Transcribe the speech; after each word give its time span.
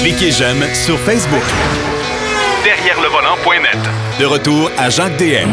Cliquez 0.00 0.30
j'aime 0.30 0.62
sur 0.72 0.96
Facebook. 1.00 1.42
Derrière 2.62 3.00
le 3.02 3.08
volant.net. 3.08 3.76
De 4.20 4.24
retour 4.26 4.70
à 4.78 4.88
Jacques 4.88 5.16
DM. 5.18 5.50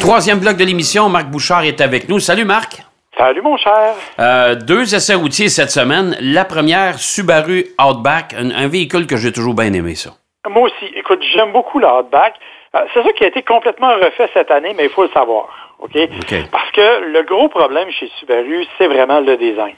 Troisième 0.00 0.38
bloc 0.40 0.56
de 0.58 0.64
l'émission, 0.64 1.08
Marc 1.08 1.28
Bouchard 1.30 1.64
est 1.64 1.80
avec 1.80 2.08
nous. 2.10 2.18
Salut 2.18 2.44
Marc. 2.44 2.82
Salut 3.16 3.40
mon 3.40 3.56
cher. 3.56 3.94
Euh, 4.18 4.54
deux 4.56 4.94
essais 4.94 5.14
routiers 5.14 5.48
cette 5.48 5.70
semaine. 5.70 6.16
La 6.20 6.44
première, 6.44 6.98
Subaru 6.98 7.64
Outback, 7.82 8.34
un, 8.38 8.50
un 8.50 8.68
véhicule 8.68 9.06
que 9.06 9.16
j'ai 9.16 9.32
toujours 9.32 9.54
bien 9.54 9.72
aimé 9.72 9.94
ça. 9.94 10.10
Moi 10.50 10.64
aussi. 10.64 10.92
Écoute, 10.94 11.22
j'aime 11.34 11.52
beaucoup 11.52 11.78
le 11.78 11.86
Outback. 11.86 12.34
Euh, 12.74 12.80
c'est 12.92 13.02
ça 13.02 13.12
qui 13.16 13.24
a 13.24 13.28
été 13.28 13.42
complètement 13.42 13.94
refait 13.94 14.28
cette 14.34 14.50
année, 14.50 14.74
mais 14.76 14.84
il 14.84 14.90
faut 14.90 15.04
le 15.04 15.10
savoir. 15.14 15.48
OK? 15.78 15.96
OK. 15.96 16.34
Parce 16.52 16.70
que 16.72 17.10
le 17.10 17.22
gros 17.22 17.48
problème 17.48 17.88
chez 17.90 18.10
Subaru, 18.20 18.66
c'est 18.76 18.88
vraiment 18.88 19.20
le 19.20 19.36
design. 19.38 19.74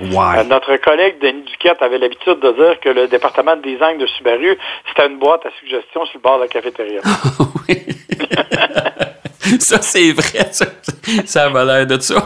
Ouais. 0.00 0.38
Euh, 0.38 0.44
notre 0.44 0.76
collègue 0.76 1.18
Denis 1.20 1.42
Duquette 1.42 1.82
avait 1.82 1.98
l'habitude 1.98 2.40
de 2.40 2.52
dire 2.52 2.80
que 2.80 2.88
le 2.88 3.06
département 3.08 3.56
de 3.56 3.62
design 3.62 3.98
de 3.98 4.06
Subaru, 4.06 4.56
c'était 4.88 5.06
une 5.06 5.18
boîte 5.18 5.44
à 5.46 5.50
suggestions 5.60 6.06
sur 6.06 6.18
le 6.18 6.22
bord 6.22 6.36
de 6.38 6.42
la 6.42 6.48
cafétéria. 6.48 7.00
Oui. 7.68 7.84
ça, 9.60 9.80
c'est 9.82 10.12
vrai. 10.12 10.52
Ça, 10.52 10.66
ça 11.26 11.46
a 11.46 11.64
l'air 11.64 11.86
de 11.86 11.98
ça. 12.00 12.14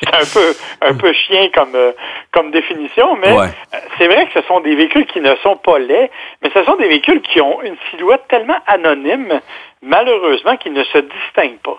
c'est 0.00 0.14
un 0.14 0.24
peu, 0.32 0.54
un 0.82 0.94
peu 0.94 1.12
chien 1.12 1.48
comme, 1.54 1.74
euh, 1.74 1.92
comme 2.32 2.50
définition, 2.50 3.16
mais 3.16 3.32
Ouais. 3.32 3.46
euh, 3.74 3.78
c'est 3.98 4.06
vrai 4.06 4.26
que 4.26 4.40
ce 4.40 4.46
sont 4.46 4.60
des 4.60 4.74
véhicules 4.74 5.06
qui 5.06 5.20
ne 5.20 5.34
sont 5.42 5.56
pas 5.56 5.78
laids, 5.78 6.10
mais 6.42 6.50
ce 6.52 6.64
sont 6.64 6.76
des 6.76 6.88
véhicules 6.88 7.20
qui 7.22 7.40
ont 7.40 7.60
une 7.62 7.76
silhouette 7.90 8.22
tellement 8.28 8.58
anonyme, 8.66 9.40
malheureusement, 9.82 10.56
qu'ils 10.56 10.72
ne 10.72 10.84
se 10.84 10.98
distinguent 10.98 11.60
pas. 11.62 11.78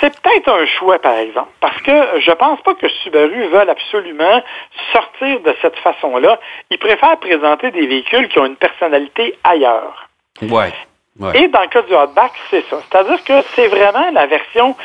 C'est 0.00 0.20
peut-être 0.20 0.48
un 0.50 0.66
choix, 0.66 0.98
par 1.00 1.16
exemple, 1.18 1.50
parce 1.60 1.80
que 1.82 2.20
je 2.20 2.30
pense 2.32 2.60
pas 2.62 2.74
que 2.74 2.88
Subaru 3.02 3.48
veulent 3.48 3.70
absolument 3.70 4.42
sortir 4.92 5.40
de 5.40 5.54
cette 5.62 5.76
façon-là. 5.78 6.38
Ils 6.70 6.78
préfèrent 6.78 7.18
présenter 7.18 7.70
des 7.70 7.86
véhicules 7.86 8.28
qui 8.28 8.38
ont 8.38 8.46
une 8.46 8.56
personnalité 8.56 9.36
ailleurs. 9.42 10.08
ouais. 10.42 10.72
ouais. 11.18 11.42
Et 11.44 11.48
dans 11.48 11.62
le 11.62 11.68
cas 11.68 11.82
du 11.82 11.94
Hotback, 11.94 12.32
c'est 12.50 12.64
ça. 12.68 12.76
C'est-à-dire 12.90 13.22
que 13.24 13.32
c'est 13.54 13.68
vraiment 13.68 14.10
la 14.12 14.26
version. 14.26 14.76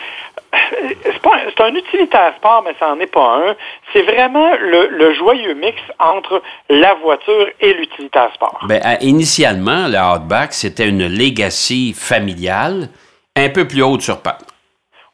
C'est 1.04 1.28
un- 1.28 1.40
c'est 1.56 1.62
un 1.64 1.76
utilitaire 1.76 2.34
sport, 2.38 2.64
mais 2.66 2.74
ça 2.80 2.88
n'en 2.88 3.00
est 3.00 3.12
pas 3.12 3.36
un. 3.48 3.56
C'est 3.94 4.02
vraiment 4.02 4.52
le, 4.60 4.88
le 4.88 5.14
joyeux 5.14 5.54
mix 5.54 5.78
entre 6.00 6.42
la 6.70 6.96
voiture 6.96 7.48
et 7.60 7.74
l'utilitaire 7.74 8.32
sport. 8.34 8.60
À- 8.84 8.98
initialement, 9.04 9.88
le 9.88 9.98
Outback, 10.00 10.54
c'était 10.54 10.88
une 10.88 11.08
legacy 11.08 11.94
familiale, 11.94 12.90
un 13.36 13.50
peu 13.50 13.68
plus 13.68 13.84
haute 13.84 14.02
sur 14.02 14.22
pattes. 14.22 14.46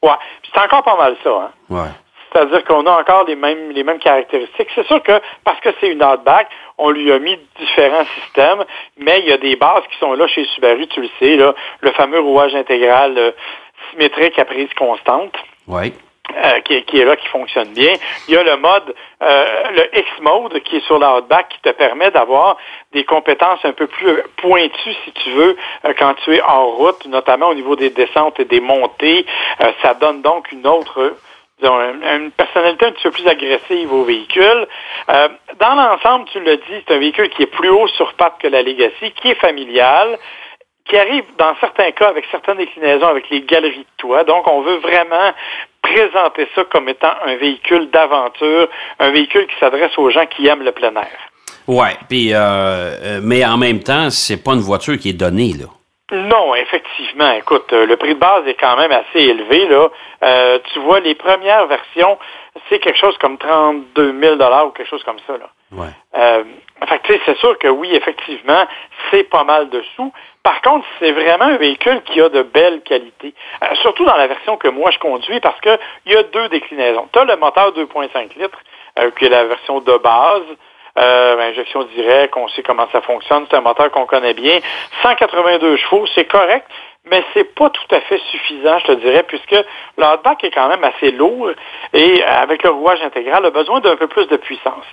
Ouais. 0.02 0.16
Puis 0.42 0.50
c'est 0.54 0.60
encore 0.60 0.82
pas 0.82 0.96
mal 0.96 1.16
ça. 1.22 1.30
Hein? 1.30 1.50
Ouais. 1.68 1.90
C'est-à-dire 2.32 2.64
qu'on 2.64 2.84
a 2.86 3.00
encore 3.00 3.24
les 3.24 3.36
mêmes, 3.36 3.70
les 3.70 3.82
mêmes 3.82 3.98
caractéristiques. 3.98 4.68
C'est 4.74 4.86
sûr 4.86 5.02
que 5.02 5.20
parce 5.44 5.60
que 5.60 5.70
c'est 5.80 5.88
une 5.88 6.02
Outback, 6.02 6.48
on 6.76 6.90
lui 6.90 7.10
a 7.10 7.18
mis 7.18 7.38
différents 7.58 8.04
systèmes, 8.20 8.64
mais 8.98 9.20
il 9.20 9.28
y 9.28 9.32
a 9.32 9.38
des 9.38 9.56
bases 9.56 9.84
qui 9.90 9.98
sont 9.98 10.12
là 10.12 10.26
chez 10.26 10.44
Subaru, 10.44 10.86
tu 10.88 11.00
le 11.00 11.08
sais, 11.18 11.36
là, 11.36 11.54
le 11.80 11.90
fameux 11.92 12.20
rouage 12.20 12.54
intégral 12.54 13.16
euh, 13.16 13.30
symétrique 13.90 14.38
à 14.38 14.44
prise 14.44 14.68
constante. 14.74 15.34
Ouais. 15.66 15.92
Euh, 16.46 16.60
qui, 16.60 16.74
est- 16.74 17.04
là, 17.04 17.16
qui 17.16 17.26
fonctionne 17.28 17.68
bien. 17.74 17.92
Il 18.28 18.34
y 18.34 18.36
a 18.38 18.42
le 18.44 18.56
mode, 18.56 18.94
euh, 19.22 19.62
le 19.72 19.98
X-Mode 19.98 20.60
qui 20.60 20.76
est 20.76 20.86
sur 20.86 20.98
la 20.98 21.16
Outback 21.16 21.48
qui 21.50 21.60
te 21.60 21.70
permet 21.70 22.10
d'avoir 22.10 22.56
des 22.92 23.04
compétences 23.04 23.64
un 23.64 23.72
peu 23.72 23.86
plus 23.86 24.22
pointues, 24.38 24.94
si 25.04 25.12
tu 25.12 25.30
veux, 25.30 25.56
euh, 25.84 25.92
quand 25.98 26.14
tu 26.24 26.34
es 26.34 26.42
en 26.42 26.66
route, 26.66 27.04
notamment 27.06 27.48
au 27.48 27.54
niveau 27.54 27.76
des 27.76 27.90
descentes 27.90 28.40
et 28.40 28.44
des 28.44 28.60
montées. 28.60 29.26
Euh, 29.60 29.72
ça 29.82 29.94
donne 29.94 30.22
donc 30.22 30.50
une 30.52 30.66
autre 30.66 31.14
disons, 31.58 31.74
un- 31.78 32.16
une 32.18 32.30
personnalité 32.32 32.84
un 32.84 32.92
petit 32.92 33.04
peu 33.04 33.12
plus 33.12 33.26
agressive 33.28 33.90
au 33.90 34.04
véhicule. 34.04 34.68
Euh, 35.08 35.28
dans 35.58 35.74
l'ensemble, 35.74 36.26
tu 36.30 36.38
l'as 36.40 36.56
dit, 36.56 36.84
c'est 36.86 36.94
un 36.94 36.98
véhicule 36.98 37.30
qui 37.30 37.44
est 37.44 37.46
plus 37.46 37.70
haut 37.70 37.88
sur 37.88 38.12
pattes 38.12 38.34
que 38.40 38.48
la 38.48 38.60
Legacy, 38.62 39.10
qui 39.12 39.30
est 39.30 39.40
familial, 39.40 40.18
qui 40.88 40.96
arrive 40.96 41.24
dans 41.38 41.54
certains 41.60 41.90
cas 41.92 42.08
avec 42.08 42.24
certaines 42.30 42.58
déclinaisons 42.58 43.06
avec 43.06 43.28
les 43.30 43.42
galeries 43.42 43.78
de 43.78 43.96
toit. 43.96 44.24
Donc, 44.24 44.46
on 44.46 44.62
veut 44.62 44.76
vraiment 44.76 45.32
présenter 45.82 46.48
ça 46.54 46.64
comme 46.64 46.88
étant 46.88 47.12
un 47.24 47.36
véhicule 47.36 47.90
d'aventure, 47.90 48.68
un 48.98 49.10
véhicule 49.10 49.46
qui 49.46 49.58
s'adresse 49.58 49.96
aux 49.98 50.10
gens 50.10 50.26
qui 50.26 50.46
aiment 50.46 50.62
le 50.62 50.72
plein 50.72 50.94
air. 50.94 51.18
Ouais. 51.66 51.96
Puis, 52.08 52.32
euh, 52.32 52.38
euh, 52.38 53.20
mais 53.22 53.44
en 53.44 53.56
même 53.56 53.80
temps, 53.80 54.10
c'est 54.10 54.42
pas 54.42 54.54
une 54.54 54.60
voiture 54.60 54.98
qui 54.98 55.10
est 55.10 55.18
donnée, 55.18 55.52
là. 55.58 55.66
Non, 56.12 56.54
effectivement. 56.54 57.32
Écoute, 57.32 57.72
euh, 57.72 57.84
le 57.84 57.96
prix 57.96 58.14
de 58.14 58.20
base 58.20 58.46
est 58.46 58.54
quand 58.54 58.76
même 58.76 58.92
assez 58.92 59.18
élevé. 59.18 59.66
Là. 59.66 59.88
Euh, 60.22 60.58
tu 60.72 60.78
vois, 60.78 61.00
les 61.00 61.16
premières 61.16 61.66
versions, 61.66 62.16
c'est 62.68 62.78
quelque 62.78 62.98
chose 62.98 63.18
comme 63.18 63.36
32 63.38 64.14
000 64.20 64.36
ou 64.36 64.70
quelque 64.70 64.88
chose 64.88 65.02
comme 65.02 65.18
ça. 65.26 65.32
Là. 65.36 65.50
Ouais. 65.72 65.88
Euh, 66.14 66.44
fait 66.88 66.98
que, 67.00 67.14
c'est 67.26 67.36
sûr 67.38 67.58
que 67.58 67.66
oui, 67.66 67.92
effectivement, 67.92 68.66
c'est 69.10 69.24
pas 69.24 69.42
mal 69.42 69.68
de 69.68 69.82
sous. 69.96 70.12
Par 70.44 70.62
contre, 70.62 70.86
c'est 71.00 71.10
vraiment 71.10 71.46
un 71.46 71.56
véhicule 71.56 72.00
qui 72.02 72.20
a 72.20 72.28
de 72.28 72.42
belles 72.42 72.82
qualités. 72.82 73.34
Euh, 73.64 73.74
surtout 73.82 74.04
dans 74.04 74.16
la 74.16 74.28
version 74.28 74.56
que 74.56 74.68
moi 74.68 74.92
je 74.92 75.00
conduis, 75.00 75.40
parce 75.40 75.60
que 75.60 75.76
il 76.04 76.12
y 76.12 76.16
a 76.16 76.22
deux 76.22 76.48
déclinaisons. 76.50 77.08
Tu 77.12 77.18
as 77.18 77.24
le 77.24 77.34
moteur 77.36 77.72
2.5 77.72 78.38
litres, 78.38 78.60
qui 79.18 79.24
est 79.24 79.28
la 79.28 79.44
version 79.44 79.80
de 79.80 79.98
base. 79.98 80.44
Euh, 80.98 81.50
injection 81.50 81.84
directe, 81.94 82.34
on 82.36 82.48
sait 82.48 82.62
comment 82.62 82.88
ça 82.90 83.02
fonctionne, 83.02 83.46
c'est 83.50 83.56
un 83.56 83.60
moteur 83.60 83.90
qu'on 83.90 84.06
connaît 84.06 84.34
bien. 84.34 84.58
182 85.02 85.76
chevaux, 85.76 86.06
c'est 86.14 86.24
correct, 86.24 86.66
mais 87.10 87.22
c'est 87.34 87.54
pas 87.54 87.70
tout 87.70 87.94
à 87.94 88.00
fait 88.00 88.18
suffisant, 88.30 88.78
je 88.78 88.86
te 88.86 88.92
dirais, 88.92 89.22
puisque 89.22 89.52
le 89.96 90.04
est 90.42 90.50
quand 90.50 90.68
même 90.68 90.84
assez 90.84 91.10
lourd 91.12 91.50
et 91.92 92.22
avec 92.24 92.62
le 92.62 92.70
rouage 92.70 93.00
intégral, 93.02 93.44
a 93.44 93.50
besoin 93.50 93.80
d'un 93.80 93.96
peu 93.96 94.06
plus 94.06 94.26
de 94.26 94.36
puissance. 94.36 94.84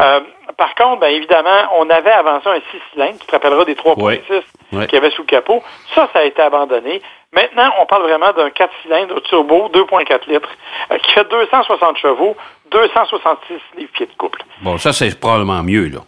Euh, 0.00 0.20
par 0.56 0.74
contre, 0.74 1.00
bien 1.00 1.10
évidemment, 1.10 1.68
on 1.76 1.88
avait 1.90 2.10
avancé 2.10 2.48
un 2.48 2.56
6 2.56 2.62
cylindres, 2.92 3.18
tu 3.20 3.26
te 3.26 3.32
rappelleras 3.32 3.64
des 3.64 3.74
3.6 3.74 4.02
Ouais. 4.02 4.20
Ouais. 4.72 4.86
qu'il 4.86 4.94
y 4.94 4.98
avait 4.98 5.10
sous 5.10 5.22
le 5.22 5.26
capot. 5.26 5.62
Ça, 5.94 6.08
ça 6.12 6.20
a 6.20 6.24
été 6.24 6.40
abandonné. 6.40 7.02
Maintenant, 7.32 7.70
on 7.80 7.86
parle 7.86 8.02
vraiment 8.02 8.32
d'un 8.32 8.50
4 8.50 8.70
cylindres 8.82 9.20
turbo 9.22 9.68
2.4 9.72 10.28
litres 10.30 10.48
euh, 10.90 10.98
qui 10.98 11.12
fait 11.12 11.28
260 11.28 11.96
chevaux, 11.98 12.36
266 12.72 13.60
livres-pieds 13.76 14.06
de 14.06 14.12
couple. 14.18 14.42
Bon, 14.62 14.78
ça, 14.78 14.92
c'est 14.92 15.18
probablement 15.18 15.62
mieux, 15.62 15.88
là. 15.88 16.00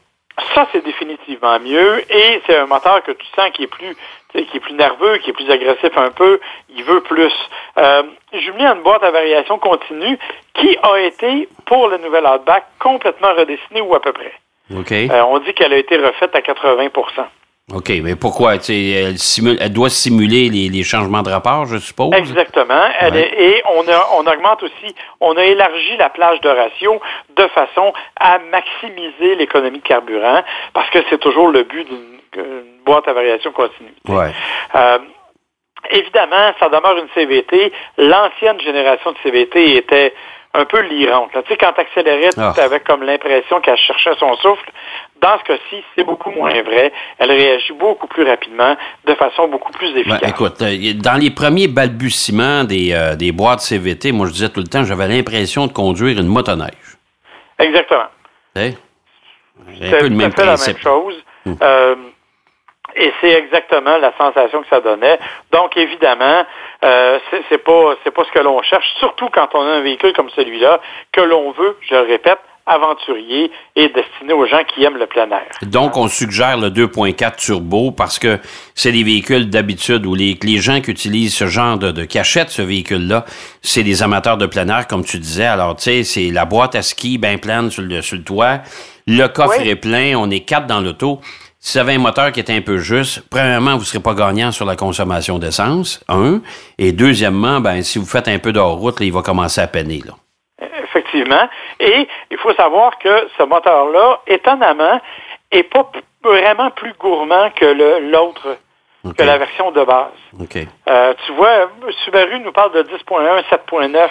Ça, 0.54 0.66
c'est 0.72 0.84
définitivement 0.84 1.60
mieux. 1.60 2.00
Et 2.12 2.42
c'est 2.46 2.56
un 2.56 2.66
moteur 2.66 3.02
que 3.04 3.12
tu 3.12 3.26
sens 3.36 3.50
qui 3.52 3.64
est 3.64 3.68
plus 3.68 3.96
qui 4.42 4.56
est 4.56 4.60
plus 4.60 4.74
nerveux, 4.74 5.18
qui 5.18 5.30
est 5.30 5.32
plus 5.32 5.48
agressif 5.48 5.96
un 5.96 6.10
peu. 6.10 6.40
Il 6.68 6.82
veut 6.82 7.00
plus. 7.02 7.32
Euh, 7.78 8.02
jumelé 8.32 8.64
à 8.64 8.74
une 8.74 8.82
boîte 8.82 9.04
à 9.04 9.12
variation 9.12 9.58
continue 9.58 10.18
qui 10.54 10.76
a 10.82 10.98
été, 10.98 11.48
pour 11.66 11.88
le 11.88 11.98
nouvel 11.98 12.26
Outback, 12.26 12.66
complètement 12.80 13.32
redessinée 13.34 13.80
ou 13.80 13.94
à 13.94 14.00
peu 14.00 14.12
près. 14.12 14.32
OK. 14.74 14.92
Euh, 14.92 15.22
on 15.28 15.38
dit 15.38 15.54
qu'elle 15.54 15.72
a 15.72 15.76
été 15.76 15.96
refaite 15.96 16.34
à 16.34 16.42
80 16.42 16.88
OK, 17.72 17.90
mais 18.02 18.14
pourquoi? 18.14 18.56
Elle, 18.56 19.16
simule- 19.18 19.56
elle 19.58 19.72
doit 19.72 19.88
simuler 19.88 20.50
les, 20.50 20.68
les 20.68 20.82
changements 20.82 21.22
de 21.22 21.30
rapport, 21.30 21.64
je 21.64 21.78
suppose? 21.78 22.10
Exactement. 22.14 22.84
Elle 23.00 23.14
Ouais. 23.14 23.20
est- 23.20 23.42
et 23.56 23.62
on, 23.74 23.88
a, 23.88 24.06
on 24.18 24.26
augmente 24.26 24.62
aussi, 24.62 24.94
on 25.20 25.34
a 25.36 25.42
élargi 25.44 25.96
la 25.96 26.10
plage 26.10 26.40
de 26.42 26.48
ratio 26.50 27.00
de 27.36 27.46
façon 27.48 27.94
à 28.20 28.38
maximiser 28.52 29.36
l'économie 29.36 29.78
de 29.78 29.82
carburant, 29.86 30.42
parce 30.74 30.90
que 30.90 30.98
c'est 31.08 31.18
toujours 31.20 31.48
le 31.48 31.62
but 31.64 31.88
d'une 31.88 32.14
d'une 32.34 32.64
boîte 32.84 33.06
à 33.06 33.12
variation 33.12 33.52
continue. 33.52 33.94
Ouais. 34.08 34.32
Euh, 34.74 34.98
évidemment, 35.90 36.52
ça 36.58 36.68
demeure 36.68 36.98
une 36.98 37.06
CVT. 37.14 37.72
L'ancienne 37.96 38.60
génération 38.60 39.12
de 39.12 39.16
CVT 39.22 39.76
était 39.76 40.12
un 40.56 40.64
peu 40.64 40.80
lirante. 40.82 41.30
Tu 41.32 41.40
sais, 41.48 41.56
quand 41.58 41.72
tu 41.72 41.80
accélérais, 41.80 42.30
Ah. 42.36 42.52
tu 42.54 42.60
avais 42.60 42.80
comme 42.80 43.02
l'impression 43.02 43.60
qu'elle 43.60 43.76
cherchait 43.76 44.14
son 44.18 44.34
souffle. 44.36 44.70
Dans 45.20 45.38
ce 45.40 45.44
cas-ci, 45.44 45.82
c'est 45.96 46.04
beaucoup 46.04 46.30
moins 46.30 46.50
vrai. 46.62 46.92
Elle 47.18 47.32
réagit 47.32 47.72
beaucoup 47.72 48.06
plus 48.06 48.22
rapidement, 48.24 48.76
de 49.04 49.14
façon 49.14 49.48
beaucoup 49.48 49.72
plus 49.72 49.92
Ben, 49.92 50.00
efficace. 50.00 50.30
écoute, 50.30 50.62
euh, 50.62 50.92
dans 50.94 51.20
les 51.20 51.30
premiers 51.30 51.66
balbutiements 51.68 52.64
des, 52.64 52.92
euh, 52.92 53.16
des 53.16 53.32
boîtes 53.32 53.60
CVT, 53.60 54.12
moi, 54.12 54.26
je 54.28 54.32
disais 54.32 54.48
tout 54.48 54.60
le 54.60 54.66
temps, 54.68 54.84
j'avais 54.84 55.08
l'impression 55.08 55.66
de 55.66 55.72
conduire 55.72 56.18
une 56.20 56.28
motoneige. 56.28 56.72
Exactement. 57.58 58.04
C'est 58.54 58.76
un 59.88 59.98
peu 59.98 60.08
le 60.08 60.14
même 60.14 60.32
fait 60.32 60.42
la 60.42 60.52
principe. 60.54 60.74
même 60.76 60.82
chose. 60.82 61.14
Euh, 61.62 61.96
et 62.96 63.12
c'est 63.20 63.32
exactement 63.32 63.96
la 63.98 64.12
sensation 64.16 64.62
que 64.62 64.68
ça 64.68 64.80
donnait. 64.80 65.18
Donc, 65.52 65.76
évidemment, 65.76 66.44
euh, 66.84 67.18
c'est 67.48 67.58
pas 67.58 67.94
c'est 68.04 68.10
pas 68.12 68.24
ce 68.24 68.32
que 68.32 68.40
l'on 68.40 68.62
cherche, 68.62 68.86
surtout 68.98 69.28
quand 69.32 69.48
on 69.54 69.60
a 69.62 69.72
un 69.76 69.80
véhicule 69.80 70.12
comme 70.14 70.30
celui-là, 70.30 70.80
que 71.12 71.20
l'on 71.20 71.52
veut, 71.52 71.76
je 71.88 71.94
le 71.94 72.00
répète, 72.02 72.38
aventurier 72.66 73.50
et 73.76 73.88
destiné 73.88 74.32
aux 74.32 74.46
gens 74.46 74.62
qui 74.64 74.84
aiment 74.84 74.96
le 74.96 75.06
plein 75.06 75.28
air. 75.30 75.44
Donc, 75.62 75.98
on 75.98 76.08
suggère 76.08 76.56
le 76.56 76.70
2.4 76.70 77.36
turbo 77.36 77.90
parce 77.90 78.18
que 78.18 78.38
c'est 78.74 78.90
des 78.92 79.02
véhicules 79.04 79.50
d'habitude 79.50 80.06
où 80.06 80.14
les, 80.14 80.38
les 80.42 80.56
gens 80.58 80.80
qui 80.80 80.90
utilisent 80.90 81.36
ce 81.36 81.46
genre 81.46 81.76
de, 81.76 81.90
de 81.90 82.04
cachette, 82.06 82.48
ce 82.48 82.62
véhicule-là, 82.62 83.26
c'est 83.60 83.82
des 83.82 84.02
amateurs 84.02 84.38
de 84.38 84.46
plein 84.46 84.66
air, 84.68 84.86
comme 84.86 85.04
tu 85.04 85.18
disais. 85.18 85.44
Alors, 85.44 85.76
tu 85.76 85.82
sais, 85.82 86.04
c'est 86.04 86.30
la 86.30 86.46
boîte 86.46 86.74
à 86.74 86.80
ski 86.80 87.18
bien 87.18 87.36
pleine 87.36 87.70
sur 87.70 87.82
le, 87.82 88.00
sur 88.00 88.16
le 88.16 88.24
toit. 88.24 88.60
Le 89.06 89.26
coffre 89.26 89.58
Oui. 89.60 89.68
est 89.68 89.76
plein, 89.76 90.14
on 90.16 90.30
est 90.30 90.40
quatre 90.40 90.66
dans 90.66 90.80
l'auto. 90.80 91.20
Si 91.66 91.78
vous 91.78 91.82
avez 91.82 91.94
un 91.94 91.98
moteur 91.98 92.30
qui 92.30 92.40
est 92.40 92.50
un 92.50 92.60
peu 92.60 92.76
juste, 92.76 93.26
premièrement, 93.30 93.70
vous 93.70 93.78
ne 93.78 93.84
serez 93.84 94.02
pas 94.02 94.12
gagnant 94.12 94.52
sur 94.52 94.66
la 94.66 94.76
consommation 94.76 95.38
d'essence, 95.38 96.04
un. 96.10 96.42
Et 96.76 96.92
deuxièmement, 96.92 97.60
ben, 97.60 97.80
si 97.80 97.98
vous 97.98 98.04
faites 98.04 98.28
un 98.28 98.38
peu 98.38 98.52
de 98.52 98.58
hors-route, 98.58 99.00
là, 99.00 99.06
il 99.06 99.12
va 99.14 99.22
commencer 99.22 99.62
à 99.62 99.66
peiner, 99.66 100.02
là. 100.04 100.12
Effectivement. 100.84 101.48
Et 101.80 102.06
il 102.30 102.36
faut 102.36 102.52
savoir 102.52 102.98
que 102.98 103.28
ce 103.38 103.44
moteur-là, 103.44 104.20
étonnamment, 104.26 105.00
est 105.50 105.62
pas 105.62 105.90
vraiment 106.22 106.70
plus 106.70 106.92
gourmand 107.00 107.48
que 107.56 108.10
l'autre, 108.10 108.58
que 109.16 109.22
la 109.22 109.38
version 109.38 109.70
de 109.70 109.84
base. 109.84 110.12
Euh, 110.90 111.14
tu 111.24 111.32
vois, 111.32 111.70
Subaru 112.04 112.40
nous 112.40 112.52
parle 112.52 112.72
de 112.72 112.82
10.1, 112.82 113.42
7.9 113.48 114.10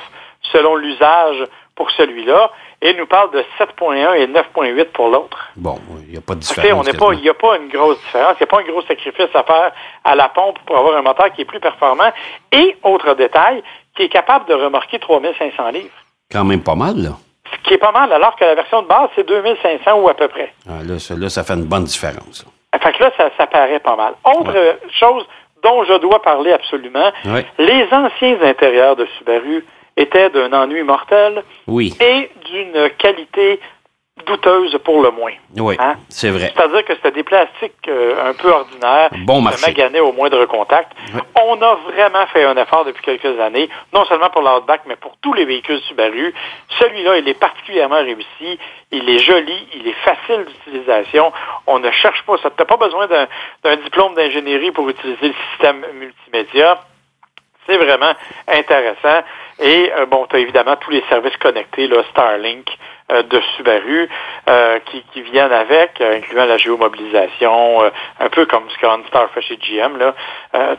selon 0.51 0.75
l'usage 0.75 1.47
pour 1.75 1.89
celui-là, 1.91 2.51
et 2.81 2.91
il 2.91 2.97
nous 2.97 3.07
parle 3.07 3.31
de 3.31 3.43
7.1 3.57 4.15
et 4.15 4.27
9.8 4.27 4.85
pour 4.91 5.07
l'autre. 5.07 5.49
Bon, 5.55 5.79
il 6.05 6.11
n'y 6.11 6.17
a 6.17 6.21
pas 6.21 6.35
de 6.35 6.39
différence. 6.39 6.85
Il 6.87 7.21
n'y 7.21 7.29
a 7.29 7.33
pas 7.33 7.55
une 7.57 7.69
grosse 7.69 7.99
différence, 8.01 8.35
il 8.39 8.43
n'y 8.43 8.43
a 8.43 8.47
pas 8.47 8.59
un 8.59 8.71
gros 8.71 8.81
sacrifice 8.83 9.33
à 9.33 9.43
faire 9.43 9.71
à 10.03 10.15
la 10.15 10.29
pompe 10.29 10.59
pour 10.65 10.77
avoir 10.77 10.97
un 10.97 11.01
moteur 11.01 11.31
qui 11.33 11.41
est 11.41 11.45
plus 11.45 11.59
performant. 11.59 12.11
Et, 12.51 12.77
autre 12.83 13.15
détail, 13.15 13.63
qui 13.95 14.03
est 14.03 14.09
capable 14.09 14.47
de 14.47 14.53
remorquer 14.53 14.99
3500 14.99 15.69
livres. 15.71 15.89
Quand 16.31 16.43
même 16.43 16.63
pas 16.63 16.75
mal, 16.75 16.97
là. 16.97 17.11
Ce 17.51 17.67
qui 17.67 17.73
est 17.75 17.79
pas 17.79 17.91
mal, 17.91 18.11
alors 18.11 18.35
que 18.35 18.43
la 18.43 18.55
version 18.55 18.81
de 18.81 18.87
base, 18.87 19.09
c'est 19.15 19.27
2500 19.27 19.99
ou 19.99 20.09
à 20.09 20.13
peu 20.13 20.27
près. 20.27 20.53
Ah, 20.67 20.83
là, 20.83 20.99
ça, 20.99 21.15
là, 21.15 21.29
ça 21.29 21.43
fait 21.43 21.53
une 21.53 21.65
bonne 21.65 21.83
différence. 21.83 22.45
Fait 22.81 22.91
que 22.91 23.03
là, 23.03 23.11
ça, 23.37 23.47
paraît 23.47 23.79
pas 23.79 23.95
mal. 23.95 24.13
Autre 24.25 24.79
chose 24.99 25.25
dont 25.63 25.83
je 25.83 25.93
dois 25.99 26.21
parler 26.21 26.51
absolument, 26.51 27.11
les 27.57 27.87
anciens 27.91 28.41
intérieurs 28.41 28.95
de 28.95 29.07
Subaru 29.17 29.63
étaient 29.97 30.29
d'un 30.29 30.51
ennui 30.53 30.83
mortel 30.83 31.43
et 31.67 32.31
d'une 32.45 32.89
qualité 32.97 33.59
douteuse 34.25 34.77
pour 34.83 35.01
le 35.01 35.11
moins. 35.11 35.33
Oui, 35.57 35.75
hein? 35.79 35.95
c'est 36.09 36.29
vrai. 36.29 36.53
C'est-à-dire 36.55 36.85
que 36.85 36.95
c'était 36.95 37.11
des 37.11 37.23
plastiques 37.23 37.73
euh, 37.87 38.29
un 38.29 38.33
peu 38.33 38.49
ordinaires, 38.49 39.09
bon 39.25 39.41
marché. 39.41 39.65
maganaient 39.67 39.99
au 39.99 40.13
moindre 40.13 40.45
contact. 40.45 40.91
On 41.35 41.59
a 41.61 41.75
vraiment 41.75 42.25
fait 42.27 42.43
un 42.43 42.55
effort 42.55 42.85
depuis 42.85 43.03
quelques 43.03 43.39
années, 43.39 43.69
non 43.91 44.05
seulement 44.05 44.29
pour 44.29 44.41
l'Outback, 44.41 44.81
mais 44.85 44.95
pour 44.95 45.17
tous 45.21 45.33
les 45.33 45.45
véhicules 45.45 45.79
Subaru. 45.81 46.33
Celui-là, 46.79 47.17
il 47.17 47.27
est 47.27 47.39
particulièrement 47.39 47.97
réussi, 47.97 48.59
il 48.91 49.09
est 49.09 49.19
joli, 49.19 49.67
il 49.75 49.87
est 49.87 49.97
facile 50.05 50.45
d'utilisation. 50.45 51.33
On 51.67 51.79
ne 51.79 51.91
cherche 51.91 52.23
pas 52.23 52.37
ça. 52.37 52.49
Tu 52.51 52.55
n'as 52.59 52.65
pas 52.65 52.77
besoin 52.77 53.07
d'un 53.07 53.75
diplôme 53.77 54.13
d'ingénierie 54.13 54.71
pour 54.71 54.87
utiliser 54.89 55.27
le 55.29 55.35
système 55.51 55.85
multimédia. 55.99 56.79
C'est 57.67 57.77
vraiment 57.77 58.13
intéressant. 58.47 59.23
Et 59.59 59.91
euh, 59.95 60.05
bon, 60.05 60.25
tu 60.29 60.35
as 60.35 60.39
évidemment 60.39 60.75
tous 60.77 60.91
les 60.91 61.03
services 61.09 61.37
connectés, 61.37 61.87
là, 61.87 62.03
Starlink 62.11 62.67
euh, 63.11 63.23
de 63.23 63.41
Subaru, 63.55 64.09
euh, 64.49 64.79
qui, 64.85 65.03
qui, 65.13 65.21
viennent 65.21 65.51
avec, 65.51 66.01
incluant 66.01 66.45
la 66.45 66.57
géomobilisation, 66.57 67.83
un 68.19 68.29
peu 68.29 68.45
comme 68.45 68.69
ce 68.69 68.77
qu'un 68.79 68.99
Star 69.07 69.29
fait 69.31 69.41
chez 69.41 69.57
GM, 69.57 69.97
là. 69.97 70.13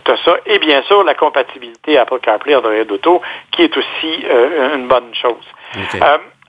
tu 0.04 0.10
as 0.10 0.16
ça. 0.25 0.36
Et 0.46 0.58
bien 0.58 0.82
sûr, 0.82 1.04
la 1.04 1.14
compatibilité 1.14 1.98
Apple 1.98 2.20
CarPlay 2.20 2.54
Android 2.54 2.90
Auto, 2.90 3.22
qui 3.52 3.62
est 3.62 3.76
aussi 3.76 4.25
une 4.75 4.88
bonne 4.88 5.14
chose 5.14 5.44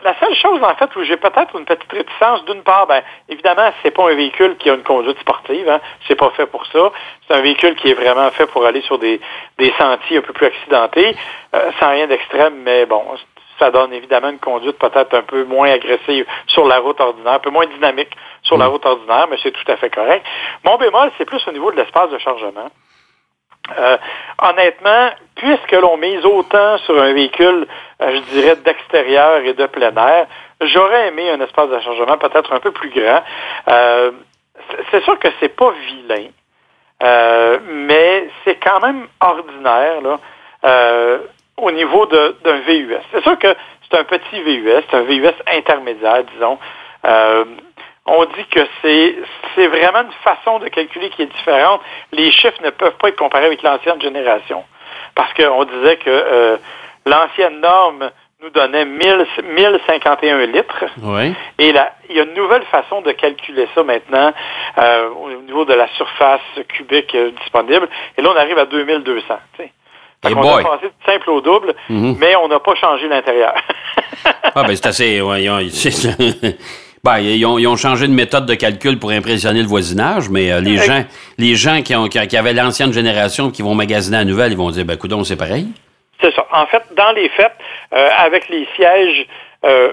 la 0.06 0.18
seule 0.20 0.36
chose, 0.36 0.62
en 0.62 0.76
fait, 0.76 0.96
où 0.96 1.04
j'ai 1.04 1.18
peut-être 1.18 1.58
une 1.58 1.66
petite 1.66 1.92
réticence, 1.92 2.46
d'une 2.46 2.62
part, 2.62 2.86
ben, 2.86 3.02
évidemment, 3.28 3.72
c'est 3.82 3.92
pas 3.92 4.10
un 4.10 4.14
véhicule 4.14 4.56
qui 4.58 4.70
a 4.70 4.76
une 4.76 4.84
conduite 4.84 5.20
sportive, 5.20 5.68
hein. 5.68 5.82
C'est 6.08 6.16
pas 6.16 6.30
fait 6.30 6.46
pour 6.46 6.66
ça. 6.68 6.92
C'est 7.28 7.36
un 7.36 7.42
véhicule 7.42 7.76
qui 7.76 7.90
est 7.90 7.96
vraiment 7.96 8.30
fait 8.30 8.46
pour 8.46 8.66
aller 8.66 8.82
sur 8.82 9.00
des, 9.00 9.20
sentiers 9.78 10.20
un 10.20 10.22
peu 10.22 10.32
plus 10.32 10.46
accidentés, 10.46 11.16
euh, 11.56 11.72
sans 11.80 11.90
rien 11.90 12.06
d'extrême, 12.06 12.54
mais 12.64 12.86
bon, 12.86 13.04
ça 13.58 13.72
donne 13.72 13.94
évidemment 13.94 14.30
une 14.30 14.40
conduite 14.40 14.78
peut-être 14.78 15.14
un 15.16 15.24
peu 15.24 15.44
moins 15.44 15.72
agressive 15.72 16.26
sur 16.48 16.68
la 16.68 16.78
route 16.78 17.00
ordinaire, 17.00 17.34
un 17.34 17.40
peu 17.40 17.50
moins 17.50 17.66
dynamique 17.66 18.16
sur 18.44 18.58
la 18.58 18.68
mm. 18.68 18.70
route 18.70 18.86
ordinaire, 18.86 19.28
mais 19.30 19.38
c'est 19.42 19.52
tout 19.52 19.72
à 19.72 19.78
fait 19.78 19.90
correct. 19.90 20.26
Mon 20.64 20.78
bémol, 20.78 21.12
c'est 21.18 21.26
plus 21.26 21.46
au 21.48 21.52
niveau 21.52 21.72
de 21.72 21.78
l'espace 21.78 22.12
de 22.12 22.18
chargement. 22.20 22.70
Euh, 23.78 23.98
honnêtement, 24.42 25.10
puisque 25.36 25.72
l'on 25.72 25.98
mise 25.98 26.24
autant 26.26 26.78
sur 26.80 27.02
un 27.02 27.14
véhicule, 27.14 27.68
euh, 28.02 28.16
je 28.16 28.34
dirais, 28.34 28.56
d'extérieur 28.58 29.40
et 29.40 29.54
de 29.54 29.66
plein 29.66 29.96
air, 29.96 30.28
j'aurais 30.62 31.08
aimé 31.08 31.30
un 31.30 31.42
espace 31.42 31.70
de 31.70 31.80
chargement 31.80 32.18
peut-être 32.18 32.54
un 32.54 32.60
peu 32.60 32.72
plus 32.72 32.90
grand. 32.90 33.24
Euh, 33.70 34.12
c'est 34.92 35.04
sûr 35.04 35.18
que 35.20 35.28
c'est 35.40 35.56
pas 35.56 35.72
vilain, 35.72 36.28
mais 37.68 38.30
c'est 38.44 38.56
quand 38.56 38.80
même 38.80 39.08
ordinaire 39.20 40.02
au 41.58 41.72
niveau 41.72 42.06
d'un 42.06 42.58
VUS. 42.68 42.98
C'est 43.12 43.22
sûr 43.22 43.38
que 43.38 43.54
c'est 43.90 44.00
un 44.00 44.04
petit 44.06 44.42
VUS, 44.42 44.82
c'est 44.90 44.98
un 44.98 45.02
VUS 45.02 45.34
intermédiaire, 45.52 46.24
disons. 46.34 46.58
On 48.06 48.24
dit 48.26 48.46
que 48.52 48.60
c'est, 48.82 49.16
c'est 49.56 49.68
vraiment 49.68 50.02
une 50.02 50.12
façon 50.24 50.60
de 50.60 50.68
calculer 50.68 51.10
qui 51.10 51.24
est 51.24 51.38
différente. 51.38 51.82
Les 52.12 52.32
chiffres 52.32 52.62
ne 52.64 52.70
peuvent 52.70 52.96
pas 52.98 53.10
être 53.10 53.18
comparés 53.18 53.46
avec 53.46 53.64
l'ancienne 53.64 54.00
génération. 54.00 54.64
Parce 55.16 55.34
qu'on 55.34 55.64
disait 55.64 55.98
que 55.98 56.10
euh, 56.10 56.58
l'ancienne 57.06 57.62
norme 57.62 58.12
nous 58.44 58.50
donnait 58.52 58.86
1000, 58.86 59.26
1051 59.44 60.46
litres. 60.46 60.86
Oui. 61.02 61.34
Et 61.58 61.72
là, 61.72 61.94
il 62.10 62.16
y 62.16 62.20
a 62.20 62.24
une 62.24 62.36
nouvelle 62.36 62.64
façon 62.66 63.02
de 63.02 63.12
calculer 63.12 63.68
ça 63.74 63.82
maintenant 63.82 64.34
euh, 64.78 65.10
au 65.10 65.42
niveau 65.42 65.66
de 65.66 65.74
la 65.74 65.88
surface 65.96 66.42
cubique 66.68 67.16
euh, 67.16 67.32
disponible. 67.42 67.90
Et 68.18 68.22
là, 68.22 68.30
on 68.36 68.38
arrive 68.38 68.60
à 68.60 68.66
2200. 68.66 69.40
T'sais. 69.54 69.72
on 70.26 70.48
a 70.48 70.64
passé 70.64 70.86
de 70.86 71.12
simple 71.12 71.30
au 71.32 71.42
double, 71.42 71.74
mm-hmm. 71.90 72.18
mais 72.20 72.36
on 72.36 72.50
n'a 72.50 72.60
pas 72.60 72.76
changé 72.76 73.08
l'intérieur. 73.08 73.56
ah 74.26 74.64
ben 74.64 74.76
c'est 74.76 74.86
assez... 74.86 75.22
Ouais, 75.22 75.48
Ben, 77.06 77.20
ils, 77.20 77.46
ont, 77.46 77.76
changé 77.76 78.08
de 78.08 78.14
méthode 78.14 78.48
de 78.48 78.56
calcul 78.56 78.98
pour 78.98 79.12
impressionner 79.12 79.62
le 79.62 79.68
voisinage, 79.68 80.28
mais 80.28 80.52
euh, 80.52 80.60
les 80.60 80.78
gens, 80.78 81.04
les 81.38 81.54
gens 81.54 81.84
qui, 81.84 81.96
ont, 81.96 82.08
qui, 82.08 82.36
avaient 82.36 82.54
l'ancienne 82.54 82.92
génération 82.92 83.52
qui 83.52 83.62
vont 83.62 83.76
magasiner 83.76 84.18
la 84.18 84.26
nouvelle, 84.26 84.52
ils 84.52 84.58
vont 84.58 84.72
dire, 84.72 84.86
ben, 84.86 84.96
écoute, 84.96 85.14
c'est 85.24 85.36
pareil. 85.36 85.68
C'est 86.20 86.34
ça. 86.34 86.48
En 86.52 86.66
fait, 86.66 86.82
dans 86.98 87.12
les 87.12 87.30
faits, 87.30 87.52
euh, 87.94 88.10
avec 88.18 88.50
les 88.50 88.68
sièges, 88.76 89.28
euh, 89.66 89.92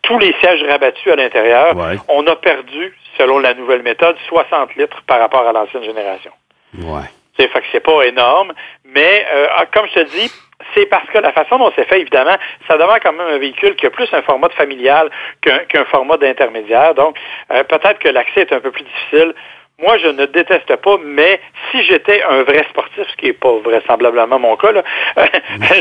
tous 0.00 0.18
les 0.18 0.34
sièges 0.40 0.62
rabattus 0.66 1.12
à 1.12 1.16
l'intérieur, 1.16 1.76
on 2.08 2.26
a 2.26 2.36
perdu, 2.36 2.96
selon 3.18 3.38
la 3.38 3.52
nouvelle 3.52 3.82
méthode, 3.82 4.16
60 4.26 4.76
litres 4.76 5.02
par 5.06 5.18
rapport 5.18 5.46
à 5.46 5.52
l'ancienne 5.52 5.84
génération. 5.84 6.30
Ouais. 6.78 7.04
C'est 7.38 7.48
fait 7.48 7.60
que 7.60 7.66
c'est 7.70 7.80
pas 7.80 8.02
énorme, 8.04 8.54
mais 8.94 9.26
ah, 9.58 9.66
comme 9.66 9.86
je 9.94 10.00
te 10.00 10.08
dis, 10.16 10.32
c'est 10.76 10.86
parce 10.86 11.08
que 11.08 11.18
la 11.18 11.32
façon 11.32 11.58
dont 11.58 11.72
c'est 11.74 11.88
fait, 11.88 12.00
évidemment, 12.00 12.36
ça 12.68 12.76
demande 12.76 12.98
quand 13.02 13.12
même 13.12 13.34
un 13.34 13.38
véhicule 13.38 13.74
qui 13.76 13.86
a 13.86 13.90
plus 13.90 14.08
un 14.12 14.22
format 14.22 14.48
de 14.48 14.54
familial 14.54 15.10
qu'un 15.40 15.84
format 15.86 16.16
d'intermédiaire. 16.16 16.94
Donc, 16.94 17.16
euh, 17.50 17.64
peut-être 17.64 17.98
que 17.98 18.08
l'accès 18.08 18.42
est 18.42 18.52
un 18.52 18.60
peu 18.60 18.70
plus 18.70 18.84
difficile. 18.84 19.34
Moi, 19.78 19.98
je 19.98 20.08
ne 20.08 20.24
déteste 20.24 20.74
pas, 20.76 20.96
mais 21.04 21.38
si 21.70 21.84
j'étais 21.84 22.22
un 22.22 22.44
vrai 22.44 22.64
sportif, 22.70 23.04
ce 23.10 23.16
qui 23.16 23.26
n'est 23.26 23.34
pas 23.34 23.58
vraisemblablement 23.62 24.38
mon 24.38 24.56
cas, 24.56 24.68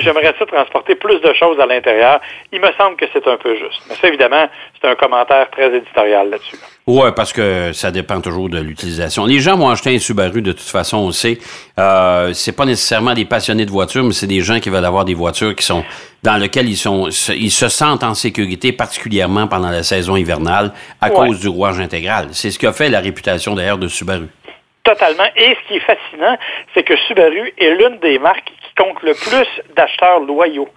j'aimerais 0.01 0.35
ça 0.37 0.45
transporter 0.45 0.95
plus 0.95 1.21
de 1.21 1.31
choses 1.31 1.57
à 1.61 1.65
l'intérieur. 1.65 2.19
Il 2.51 2.59
me 2.59 2.73
semble 2.77 2.97
que 2.97 3.05
c'est 3.13 3.25
un 3.25 3.37
peu 3.37 3.55
juste. 3.55 3.81
Mais 3.87 3.95
ça, 3.95 4.09
évidemment, 4.09 4.49
c'est 4.81 4.89
un 4.89 4.95
commentaire 4.95 5.49
très 5.49 5.73
éditorial 5.73 6.29
là-dessus. 6.29 6.57
Oui, 6.87 7.07
parce 7.15 7.31
que 7.31 7.71
ça 7.71 7.89
dépend 7.89 8.19
toujours 8.19 8.49
de 8.49 8.59
l'utilisation. 8.59 9.25
Les 9.25 9.39
gens 9.39 9.55
vont 9.55 9.69
acheter 9.69 9.95
un 9.95 9.99
Subaru 9.99 10.41
de 10.41 10.51
toute 10.51 10.59
façon, 10.59 10.97
on 10.97 11.11
sait. 11.11 11.37
Euh, 11.79 12.33
c'est 12.33 12.55
pas 12.55 12.65
nécessairement 12.65 13.13
des 13.13 13.23
passionnés 13.23 13.65
de 13.65 13.71
voitures, 13.71 14.03
mais 14.03 14.13
c'est 14.13 14.27
des 14.27 14.41
gens 14.41 14.59
qui 14.59 14.69
veulent 14.69 14.83
avoir 14.83 15.05
des 15.05 15.13
voitures 15.13 15.55
qui 15.55 15.65
sont 15.65 15.85
dans 16.25 16.37
lequel 16.37 16.67
ils, 16.67 16.75
sont, 16.75 17.07
ils 17.29 17.51
se 17.51 17.69
sentent 17.69 18.03
en 18.03 18.15
sécurité, 18.15 18.71
particulièrement 18.71 19.47
pendant 19.47 19.69
la 19.69 19.83
saison 19.83 20.15
hivernale, 20.15 20.71
à 20.99 21.09
cause 21.11 21.39
du 21.39 21.47
rouage 21.47 21.79
intégral. 21.79 22.29
C'est 22.31 22.49
ce 22.51 22.57
qui 22.57 22.65
a 22.65 22.73
fait 22.73 22.89
la 22.89 22.99
réputation 22.99 23.53
d'ailleurs 23.53 23.77
de 23.77 23.87
Subaru. 23.87 24.27
Totalement. 24.83 25.25
Et 25.35 25.55
ce 25.55 25.67
qui 25.67 25.75
est 25.75 25.79
fascinant, 25.79 26.37
c'est 26.73 26.83
que 26.83 26.95
Subaru 27.07 27.53
est 27.57 27.75
l'une 27.75 27.99
des 27.99 28.19
marques 28.19 28.45
qui 28.45 28.83
compte 28.83 29.01
le 29.03 29.13
plus 29.13 29.47
d'acheteurs 29.75 30.19
loyaux. 30.19 30.69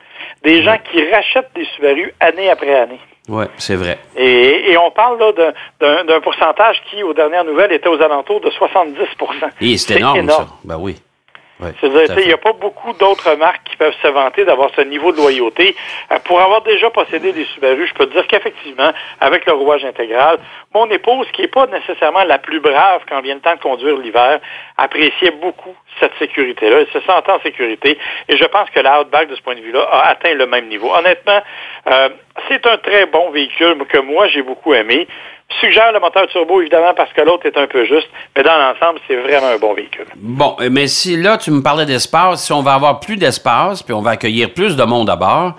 Des 0.44 0.62
gens 0.62 0.76
qui 0.90 1.02
rachètent 1.10 1.50
des 1.54 1.66
Subaru 1.76 2.12
année 2.20 2.50
après 2.50 2.74
année. 2.74 3.00
Oui, 3.28 3.44
c'est 3.58 3.76
vrai. 3.76 3.98
Et, 4.16 4.76
on 4.78 4.90
parle 4.90 5.18
là 5.18 5.32
d'un 5.80 6.20
pourcentage 6.20 6.76
qui, 6.90 7.02
aux 7.02 7.12
dernières 7.12 7.44
nouvelles, 7.44 7.72
était 7.72 7.88
aux 7.88 8.00
alentours 8.00 8.40
de 8.40 8.48
70% 8.50 8.94
Et 9.60 9.76
c'est 9.76 9.96
énorme, 9.96 10.20
énorme, 10.20 10.46
ça. 10.46 10.54
Ben 10.64 10.78
oui. 11.60 11.70
C'est-à-dire, 11.80 12.18
il 12.20 12.26
n'y 12.26 12.32
a 12.32 12.38
pas 12.38 12.52
beaucoup 12.52 12.92
d'autres 12.92 13.34
marques 13.34 13.64
qui 13.64 13.76
peuvent 13.76 13.94
se 14.00 14.08
vanter 14.08 14.44
d'avoir 14.44 14.70
ce 14.76 14.82
niveau 14.82 15.10
de 15.10 15.16
loyauté. 15.16 15.74
Euh, 16.12 16.18
pour 16.24 16.40
avoir 16.40 16.62
déjà 16.62 16.88
possédé 16.90 17.32
des 17.32 17.44
Subaru, 17.46 17.86
je 17.86 17.94
peux 17.94 18.06
te 18.06 18.12
dire 18.12 18.26
qu'effectivement, 18.28 18.92
avec 19.20 19.44
le 19.46 19.52
rouage 19.52 19.84
intégral, 19.84 20.38
mon 20.74 20.86
épouse, 20.90 21.26
qui 21.32 21.42
n'est 21.42 21.48
pas 21.48 21.66
nécessairement 21.66 22.24
la 22.24 22.38
plus 22.38 22.60
brave 22.60 23.02
quand 23.08 23.20
vient 23.22 23.34
le 23.34 23.40
temps 23.40 23.56
de 23.56 23.60
conduire 23.60 23.96
l'hiver, 23.96 24.40
appréciait 24.76 25.32
beaucoup 25.32 25.74
cette 25.98 26.16
sécurité-là. 26.18 26.80
Elle 26.80 27.00
se 27.00 27.04
sentait 27.06 27.32
en 27.32 27.40
sécurité. 27.40 27.98
Et 28.28 28.36
je 28.36 28.44
pense 28.44 28.70
que 28.70 28.80
la 28.80 29.00
Outback, 29.00 29.28
de 29.28 29.34
ce 29.34 29.42
point 29.42 29.56
de 29.56 29.60
vue-là, 29.60 29.82
a 29.90 30.08
atteint 30.10 30.34
le 30.34 30.46
même 30.46 30.68
niveau. 30.68 30.92
Honnêtement, 30.94 31.40
euh, 31.90 32.08
c'est 32.48 32.64
un 32.66 32.78
très 32.78 33.06
bon 33.06 33.30
véhicule 33.30 33.76
que 33.88 33.98
moi, 33.98 34.28
j'ai 34.28 34.42
beaucoup 34.42 34.74
aimé 34.74 35.08
suggère 35.60 35.92
le 35.92 36.00
moteur 36.00 36.26
turbo, 36.28 36.60
évidemment, 36.60 36.92
parce 36.96 37.12
que 37.12 37.20
l'autre 37.22 37.46
est 37.46 37.56
un 37.56 37.66
peu 37.66 37.84
juste, 37.84 38.08
mais 38.36 38.42
dans 38.42 38.56
l'ensemble, 38.56 39.00
c'est 39.06 39.16
vraiment 39.16 39.48
un 39.48 39.58
bon 39.58 39.74
véhicule. 39.74 40.06
Bon, 40.16 40.56
mais 40.70 40.86
si 40.86 41.16
là, 41.16 41.38
tu 41.38 41.50
me 41.50 41.62
parlais 41.62 41.86
d'espace, 41.86 42.44
si 42.44 42.52
on 42.52 42.62
va 42.62 42.74
avoir 42.74 43.00
plus 43.00 43.16
d'espace, 43.16 43.82
puis 43.82 43.94
on 43.94 44.02
va 44.02 44.12
accueillir 44.12 44.52
plus 44.52 44.76
de 44.76 44.84
monde 44.84 45.10
à 45.10 45.16
bord, 45.16 45.54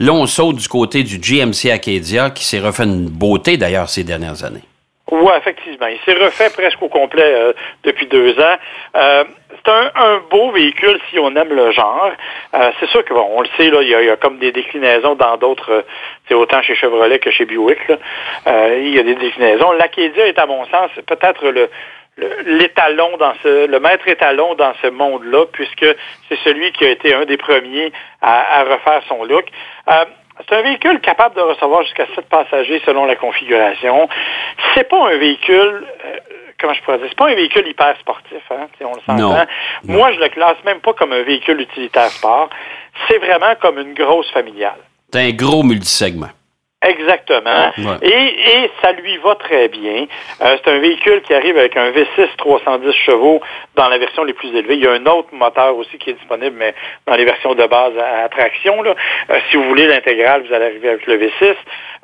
là, 0.00 0.12
on 0.12 0.26
saute 0.26 0.56
du 0.56 0.68
côté 0.68 1.02
du 1.02 1.18
GMC 1.18 1.70
Acadia, 1.70 2.30
qui 2.30 2.44
s'est 2.44 2.60
refait 2.60 2.84
une 2.84 3.08
beauté, 3.08 3.56
d'ailleurs, 3.56 3.88
ces 3.88 4.04
dernières 4.04 4.44
années. 4.44 4.62
Oui, 5.12 5.30
effectivement. 5.36 5.88
Il 5.88 5.98
s'est 6.06 6.18
refait 6.18 6.48
presque 6.48 6.80
au 6.80 6.88
complet 6.88 7.34
euh, 7.34 7.52
depuis 7.84 8.06
deux 8.06 8.32
ans. 8.40 8.56
Euh, 8.96 9.24
c'est 9.62 9.70
un, 9.70 10.22
beau 10.30 10.50
véhicule 10.52 10.98
si 11.10 11.18
on 11.18 11.36
aime 11.36 11.52
le 11.52 11.70
genre. 11.70 12.12
Euh, 12.54 12.70
c'est 12.80 12.88
sûr 12.88 13.04
que 13.04 13.12
bon, 13.12 13.28
on 13.34 13.42
le 13.42 13.48
sait, 13.58 13.68
là, 13.68 13.82
il 13.82 13.88
y, 13.88 14.08
a, 14.08 14.16
comme 14.16 14.38
des 14.38 14.52
déclinaisons 14.52 15.14
dans 15.14 15.36
d'autres, 15.36 15.84
c'est 16.26 16.34
autant 16.34 16.62
chez 16.62 16.74
Chevrolet 16.74 17.18
que 17.18 17.30
chez 17.30 17.44
Buick. 17.44 17.78
il 18.46 18.88
y 18.88 18.98
a 18.98 19.02
des 19.02 19.14
déclinaisons. 19.14 19.72
L'Acadia 19.72 20.26
est 20.26 20.38
à 20.38 20.46
mon 20.46 20.64
sens 20.64 20.90
peut-être 21.06 21.46
le 21.46 21.68
l'étalon 22.44 23.16
dans 23.16 23.32
ce, 23.42 23.66
le 23.66 23.80
maître 23.80 24.06
étalon 24.06 24.54
dans 24.54 24.74
ce 24.82 24.88
monde-là, 24.88 25.46
puisque 25.52 25.86
c'est 26.28 26.38
celui 26.44 26.70
qui 26.72 26.84
a 26.84 26.90
été 26.90 27.14
un 27.14 27.24
des 27.24 27.36
premiers 27.38 27.92
à, 28.20 28.64
refaire 28.64 29.02
son 29.08 29.24
look. 29.24 29.46
C'est 30.38 30.56
un 30.56 30.62
véhicule 30.62 31.00
capable 31.00 31.36
de 31.36 31.40
recevoir 31.40 31.82
jusqu'à 31.82 32.06
7 32.14 32.26
passagers 32.28 32.80
selon 32.84 33.04
la 33.04 33.16
configuration. 33.16 34.08
C'est 34.74 34.88
pas 34.88 35.08
un 35.08 35.16
véhicule, 35.18 35.86
euh, 36.04 36.16
comment 36.60 36.72
je 36.74 36.82
pourrais 36.82 36.98
dire, 36.98 37.06
c'est 37.10 37.16
pas 37.16 37.30
un 37.30 37.34
véhicule 37.34 37.68
hyper 37.68 37.96
sportif, 38.00 38.42
hein, 38.50 38.66
si 38.78 38.84
on 38.84 38.92
le 38.94 39.00
sent. 39.06 39.46
Moi, 39.84 40.12
je 40.12 40.20
le 40.20 40.28
classe 40.28 40.56
même 40.64 40.80
pas 40.80 40.94
comme 40.94 41.12
un 41.12 41.22
véhicule 41.22 41.60
utilitaire 41.60 42.10
sport. 42.10 42.48
C'est 43.08 43.18
vraiment 43.18 43.54
comme 43.60 43.78
une 43.78 43.94
grosse 43.94 44.30
familiale. 44.30 44.78
C'est 45.12 45.20
un 45.20 45.30
gros 45.32 45.62
multisegment. 45.62 46.28
Exactement. 46.82 47.70
Et, 48.02 48.08
et, 48.08 48.70
ça 48.82 48.92
lui 48.92 49.16
va 49.18 49.36
très 49.36 49.68
bien. 49.68 50.06
Euh, 50.40 50.56
c'est 50.62 50.70
un 50.70 50.78
véhicule 50.78 51.22
qui 51.22 51.32
arrive 51.32 51.56
avec 51.56 51.76
un 51.76 51.90
V6 51.92 52.28
310 52.36 52.92
chevaux 53.06 53.40
dans 53.76 53.88
la 53.88 53.98
version 53.98 54.24
les 54.24 54.32
plus 54.32 54.48
élevées. 54.48 54.74
Il 54.74 54.84
y 54.84 54.86
a 54.88 54.92
un 54.92 55.06
autre 55.06 55.28
moteur 55.32 55.76
aussi 55.76 55.96
qui 55.98 56.10
est 56.10 56.14
disponible, 56.14 56.56
mais 56.58 56.74
dans 57.06 57.14
les 57.14 57.24
versions 57.24 57.54
de 57.54 57.64
base 57.66 57.92
à, 57.98 58.28
traction. 58.28 58.82
Là. 58.82 58.94
Euh, 59.30 59.38
si 59.50 59.56
vous 59.56 59.64
voulez 59.64 59.86
l'intégrale, 59.86 60.42
vous 60.46 60.52
allez 60.52 60.66
arriver 60.66 60.88
avec 60.88 61.06
le 61.06 61.18
V6. 61.18 61.54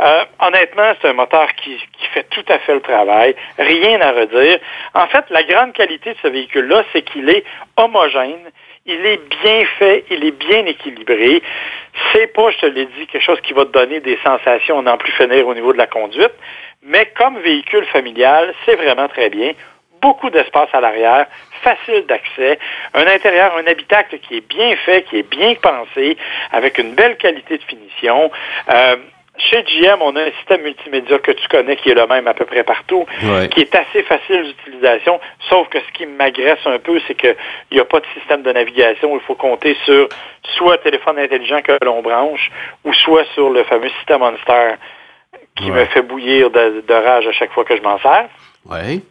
Euh, 0.00 0.25
honnêtement, 0.40 0.92
c'est 1.00 1.08
un 1.08 1.14
moteur 1.14 1.49
qui, 1.56 1.76
qui 1.76 2.06
fait 2.14 2.28
tout 2.30 2.44
à 2.49 2.58
fait 2.61 2.75
le 2.75 2.80
travail. 2.80 3.35
Rien 3.58 4.00
à 4.00 4.12
redire. 4.12 4.58
En 4.94 5.08
fait, 5.08 5.25
la 5.30 5.42
grande 5.42 5.73
qualité 5.73 6.11
de 6.11 6.18
ce 6.23 6.28
véhicule-là, 6.28 6.85
c'est 6.92 7.02
qu'il 7.02 7.28
est 7.28 7.42
homogène 7.76 8.49
il 8.88 9.04
est 9.04 9.21
bien 9.42 9.64
fait, 9.78 10.04
il 10.11 10.25
est 10.25 10.33
bien 10.33 10.64
équilibré. 10.66 11.42
C'est 12.12 12.33
pas, 12.33 12.50
je 12.50 12.59
te 12.59 12.66
l'ai 12.66 12.87
dit, 12.87 13.07
quelque 13.07 13.23
chose 13.23 13.40
qui 13.42 13.52
va 13.52 13.66
te 13.66 13.71
donner 13.71 14.00
des 14.00 14.18
sensations 14.25 14.83
n'en 14.83 14.97
plus 14.97 15.12
finir 15.12 15.47
au 15.47 15.54
niveau 15.54 15.73
de 15.73 15.78
la 15.78 15.87
conduite, 15.87 16.33
mais 16.83 17.12
comme 17.16 17.38
véhicule 17.38 17.85
familial, 17.87 18.54
c'est 18.64 18.76
vraiment 18.76 19.09
très 19.09 19.28
bien. 19.28 19.52
Beaucoup 20.00 20.30
d'espace 20.30 20.68
à 20.73 20.80
l'arrière, 20.80 21.26
facile 21.62 22.07
d'accès, 22.07 22.59
un 22.95 23.07
intérieur, 23.07 23.57
un 23.57 23.66
habitacle 23.66 24.18
qui 24.21 24.37
est 24.38 24.49
bien 24.49 24.75
fait, 24.76 25.02
qui 25.02 25.18
est 25.18 25.28
bien 25.28 25.54
pensé, 25.57 26.16
avec 26.52 26.78
une 26.78 26.95
belle 26.95 27.16
qualité 27.16 27.59
de 27.59 27.64
finition. 27.64 28.30
Euh, 28.73 28.97
chez 29.38 29.62
GM, 29.62 29.99
on 30.00 30.14
a 30.16 30.23
un 30.23 30.30
système 30.38 30.62
multimédia 30.62 31.18
que 31.18 31.33
tu 31.33 31.49
connais 31.49 31.76
qui 31.76 31.90
est 31.90 31.95
le 31.95 32.07
même 32.07 32.26
à 32.26 32.35
peu 32.35 32.45
près 32.45 32.64
partout, 32.64 33.07
qui 33.50 33.61
est 33.61 33.75
assez 33.75 34.02
facile 34.02 34.42
d'utilisation, 34.45 35.21
sauf 35.49 35.68
que 35.68 35.78
ce 35.80 35.92
qui 35.92 36.07
m'agresse 36.07 36.59
un 36.66 36.78
peu, 36.78 37.00
c'est 37.07 37.14
qu'il 37.14 37.37
n'y 37.73 37.80
a 37.80 37.85
pas 37.85 38.00
de 38.00 38.07
système 38.18 38.42
de 38.42 38.52
navigation. 38.52 39.14
Il 39.14 39.21
faut 39.21 39.35
compter 39.35 39.76
sur 39.85 40.09
soit 40.57 40.78
téléphone 40.78 41.18
intelligent 41.18 41.62
que 41.62 41.73
l'on 41.85 42.02
branche, 42.02 42.50
ou 42.85 42.92
soit 42.92 43.25
sur 43.35 43.50
le 43.50 43.64
fameux 43.64 43.90
système 43.99 44.23
OnStar 44.23 44.76
qui 45.57 45.71
me 45.71 45.85
fait 45.87 46.02
bouillir 46.02 46.50
de, 46.50 46.85
de, 46.87 46.95
rage 46.95 47.26
à 47.26 47.33
chaque 47.33 47.52
fois 47.52 47.64
que 47.64 47.76
je 47.76 47.83
m'en 47.83 47.99
sers. 47.99 48.28
Oui. 48.71 49.02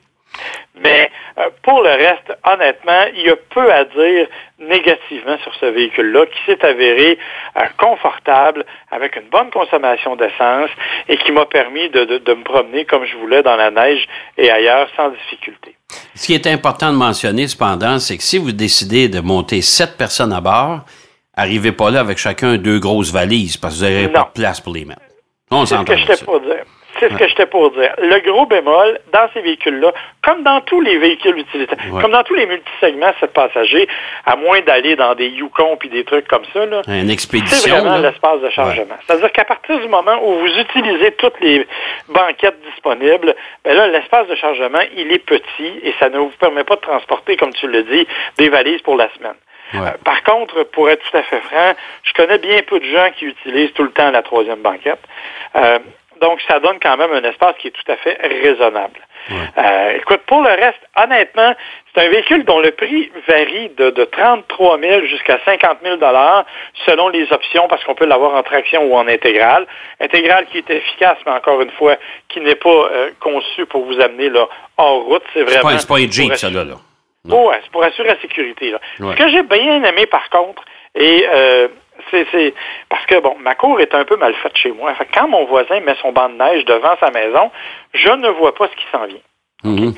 Mais 0.79 1.09
euh, 1.37 1.49
pour 1.63 1.81
le 1.81 1.89
reste, 1.89 2.37
honnêtement, 2.45 3.05
il 3.15 3.23
y 3.23 3.29
a 3.29 3.35
peu 3.35 3.71
à 3.71 3.83
dire 3.85 4.27
négativement 4.59 5.37
sur 5.43 5.53
ce 5.55 5.65
véhicule-là 5.67 6.25
qui 6.25 6.37
s'est 6.45 6.65
avéré 6.65 7.17
euh, 7.57 7.61
confortable, 7.77 8.65
avec 8.91 9.15
une 9.15 9.29
bonne 9.29 9.49
consommation 9.49 10.15
d'essence 10.15 10.69
et 11.07 11.17
qui 11.17 11.31
m'a 11.31 11.45
permis 11.45 11.89
de, 11.89 12.05
me 12.33 12.43
promener 12.43 12.85
comme 12.85 13.05
je 13.05 13.17
voulais 13.17 13.43
dans 13.43 13.55
la 13.55 13.71
neige 13.71 14.07
et 14.37 14.49
ailleurs 14.49 14.87
sans 14.95 15.09
difficulté. 15.09 15.75
Ce 16.15 16.27
qui 16.27 16.33
est 16.33 16.47
important 16.47 16.91
de 16.91 16.97
mentionner 16.97 17.47
cependant, 17.47 17.99
c'est 17.99 18.17
que 18.17 18.23
si 18.23 18.37
vous 18.37 18.51
décidez 18.51 19.09
de 19.09 19.19
monter 19.19 19.61
sept 19.61 19.97
personnes 19.97 20.33
à 20.33 20.41
bord, 20.41 20.81
arrivez 21.35 21.71
pas 21.71 21.91
là 21.91 22.01
avec 22.01 22.17
chacun 22.17 22.57
deux 22.57 22.79
grosses 22.79 23.11
valises 23.11 23.57
parce 23.57 23.79
que 23.79 23.85
vous 23.85 23.91
n'aurez 23.91 24.11
pas 24.11 24.31
de 24.33 24.41
place 24.41 24.59
pour 24.59 24.73
les 24.73 24.85
mettre. 24.85 25.01
On 25.49 25.65
C'est 25.65 25.77
ce 25.77 25.83
que 25.83 25.95
je 25.95 26.25
pour 26.25 26.41
dire. 26.41 26.56
C'est 26.99 27.11
ce 27.11 27.17
que 27.17 27.27
j'étais 27.27 27.45
pour 27.45 27.71
dire. 27.71 27.93
Le 27.97 28.19
gros 28.19 28.45
bémol, 28.45 28.99
dans 29.13 29.27
ces 29.33 29.41
véhicules-là, 29.41 29.93
comme 30.23 30.43
dans 30.43 30.61
tous 30.61 30.81
les 30.81 30.97
véhicules 30.97 31.37
utilitaires, 31.37 31.77
comme 32.01 32.11
dans 32.11 32.23
tous 32.23 32.35
les 32.35 32.45
multisegments 32.45 33.13
7 33.19 33.33
passagers, 33.33 33.87
à 34.25 34.35
moins 34.35 34.61
d'aller 34.61 34.95
dans 34.95 35.15
des 35.15 35.27
Yukon 35.27 35.77
puis 35.77 35.89
des 35.89 36.03
trucs 36.03 36.27
comme 36.27 36.43
ça, 36.53 36.65
là, 36.65 36.81
c'est 37.47 37.69
vraiment 37.69 37.97
l'espace 37.97 38.41
de 38.41 38.49
chargement. 38.49 38.95
C'est-à-dire 39.05 39.31
qu'à 39.31 39.45
partir 39.45 39.79
du 39.79 39.87
moment 39.87 40.17
où 40.23 40.39
vous 40.39 40.59
utilisez 40.59 41.11
toutes 41.13 41.39
les 41.41 41.67
banquettes 42.09 42.59
disponibles, 42.71 43.35
ben 43.63 43.75
là, 43.75 43.87
l'espace 43.87 44.27
de 44.27 44.35
chargement, 44.35 44.79
il 44.95 45.11
est 45.11 45.19
petit 45.19 45.73
et 45.83 45.93
ça 45.99 46.09
ne 46.09 46.17
vous 46.17 46.31
permet 46.39 46.63
pas 46.63 46.75
de 46.75 46.81
transporter, 46.81 47.37
comme 47.37 47.53
tu 47.53 47.67
le 47.67 47.83
dis, 47.83 48.07
des 48.37 48.49
valises 48.49 48.81
pour 48.81 48.95
la 48.95 49.09
semaine. 49.15 49.35
Euh, 49.75 49.91
par 50.03 50.23
contre, 50.23 50.63
pour 50.63 50.89
être 50.89 51.03
tout 51.09 51.17
à 51.17 51.23
fait 51.23 51.41
franc, 51.41 51.73
je 52.03 52.13
connais 52.13 52.37
bien 52.37 52.61
peu 52.65 52.79
de 52.79 52.85
gens 52.85 53.09
qui 53.17 53.25
utilisent 53.25 53.73
tout 53.73 53.83
le 53.83 53.91
temps 53.91 54.11
la 54.11 54.21
troisième 54.21 54.61
banquette. 54.61 55.01
Euh, 55.55 55.79
donc, 56.19 56.39
ça 56.47 56.59
donne 56.59 56.79
quand 56.81 56.97
même 56.97 57.11
un 57.11 57.23
espace 57.23 57.55
qui 57.59 57.67
est 57.67 57.71
tout 57.71 57.91
à 57.91 57.95
fait 57.97 58.17
raisonnable. 58.21 58.99
Euh, 59.57 59.97
écoute, 59.97 60.21
pour 60.25 60.41
le 60.41 60.49
reste, 60.49 60.79
honnêtement, 60.95 61.53
c'est 61.93 62.05
un 62.05 62.09
véhicule 62.09 62.45
dont 62.45 62.59
le 62.59 62.71
prix 62.71 63.11
varie 63.27 63.69
de, 63.77 63.89
33 64.05 64.79
000 64.79 65.05
jusqu'à 65.05 65.39
50 65.43 65.79
000 65.83 65.97
selon 66.85 67.09
les 67.09 67.31
options, 67.31 67.67
parce 67.67 67.83
qu'on 67.83 67.95
peut 67.95 68.05
l'avoir 68.05 68.35
en 68.35 68.43
traction 68.43 68.83
ou 68.85 68.95
en 68.95 69.07
intégrale. 69.07 69.67
Intégrale 69.99 70.45
qui 70.51 70.59
est 70.59 70.69
efficace, 70.69 71.17
mais 71.25 71.33
encore 71.33 71.61
une 71.61 71.71
fois, 71.71 71.97
qui 72.29 72.39
n'est 72.39 72.55
pas 72.55 72.69
euh, 72.69 73.09
conçu 73.19 73.65
pour 73.65 73.85
vous 73.85 73.99
amener 73.99 74.29
là, 74.29 74.47
hors 74.77 75.03
route. 75.03 75.23
C'est 75.33 75.43
vraiment. 75.43 75.77
C'est 75.77 75.87
pas, 75.87 75.95
un 75.95 76.09
Jeep, 76.09 76.35
ça, 76.35 76.49
là. 76.49 76.63
Oh, 77.29 77.51
c'est 77.61 77.71
pour 77.71 77.83
assurer 77.83 78.09
la 78.09 78.21
sécurité. 78.21 78.73
Ce 78.97 79.15
que 79.15 79.29
j'ai 79.29 79.43
bien 79.43 79.83
aimé, 79.83 80.05
par 80.05 80.29
contre, 80.29 80.63
et 80.95 81.27
euh, 81.29 81.67
c'est 82.11 82.53
parce 82.89 83.05
que 83.05 83.19
bon, 83.19 83.35
ma 83.39 83.55
cour 83.55 83.79
est 83.79 83.93
un 83.93 84.05
peu 84.05 84.17
mal 84.17 84.33
faite 84.35 84.57
chez 84.57 84.71
moi. 84.71 84.93
quand 85.13 85.27
mon 85.27 85.45
voisin 85.45 85.79
met 85.81 85.95
son 86.01 86.11
banc 86.11 86.29
de 86.29 86.35
neige 86.35 86.65
devant 86.65 86.95
sa 86.99 87.11
maison, 87.11 87.51
je 87.93 88.09
ne 88.09 88.29
vois 88.29 88.53
pas 88.55 88.67
ce 88.67 88.75
qui 88.75 88.85
s'en 88.91 89.05
vient. 89.05 89.17
Mhm. 89.63 89.93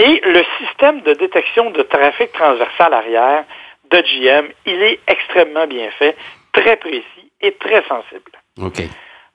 Et 0.00 0.20
le 0.24 0.44
système 0.58 1.00
de 1.00 1.14
détection 1.14 1.70
de 1.70 1.82
trafic 1.82 2.32
transversal 2.32 2.94
arrière 2.94 3.44
de 3.90 3.98
GM, 3.98 4.48
il 4.66 4.82
est 4.82 5.00
extrêmement 5.08 5.66
bien 5.66 5.90
fait, 5.92 6.16
très 6.52 6.76
précis 6.76 7.32
et 7.40 7.52
très 7.52 7.82
sensible. 7.84 8.30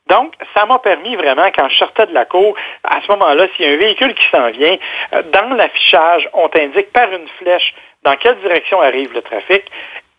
Donc, 0.08 0.34
ça 0.54 0.66
m'a 0.66 0.80
permis 0.80 1.16
vraiment, 1.16 1.50
quand 1.56 1.70
je 1.70 1.78
sortais 1.78 2.08
de 2.08 2.14
la 2.14 2.26
cour, 2.26 2.56
à 2.84 3.02
ce 3.02 3.12
moment-là, 3.14 3.48
s'il 3.56 3.66
y 3.66 3.70
a 3.70 3.72
un 3.72 3.78
véhicule 3.78 4.14
qui 4.14 4.30
s'en 4.30 4.52
vient, 4.52 4.78
euh, 5.14 5.24
dans 5.32 5.56
l'affichage, 5.56 6.30
on 6.34 6.50
t'indique 6.50 6.92
par 6.92 7.12
une 7.12 7.28
flèche 7.40 7.74
dans 8.04 8.16
quelle 8.18 8.38
direction 8.42 8.82
arrive 8.82 9.14
le 9.14 9.22
trafic 9.22 9.64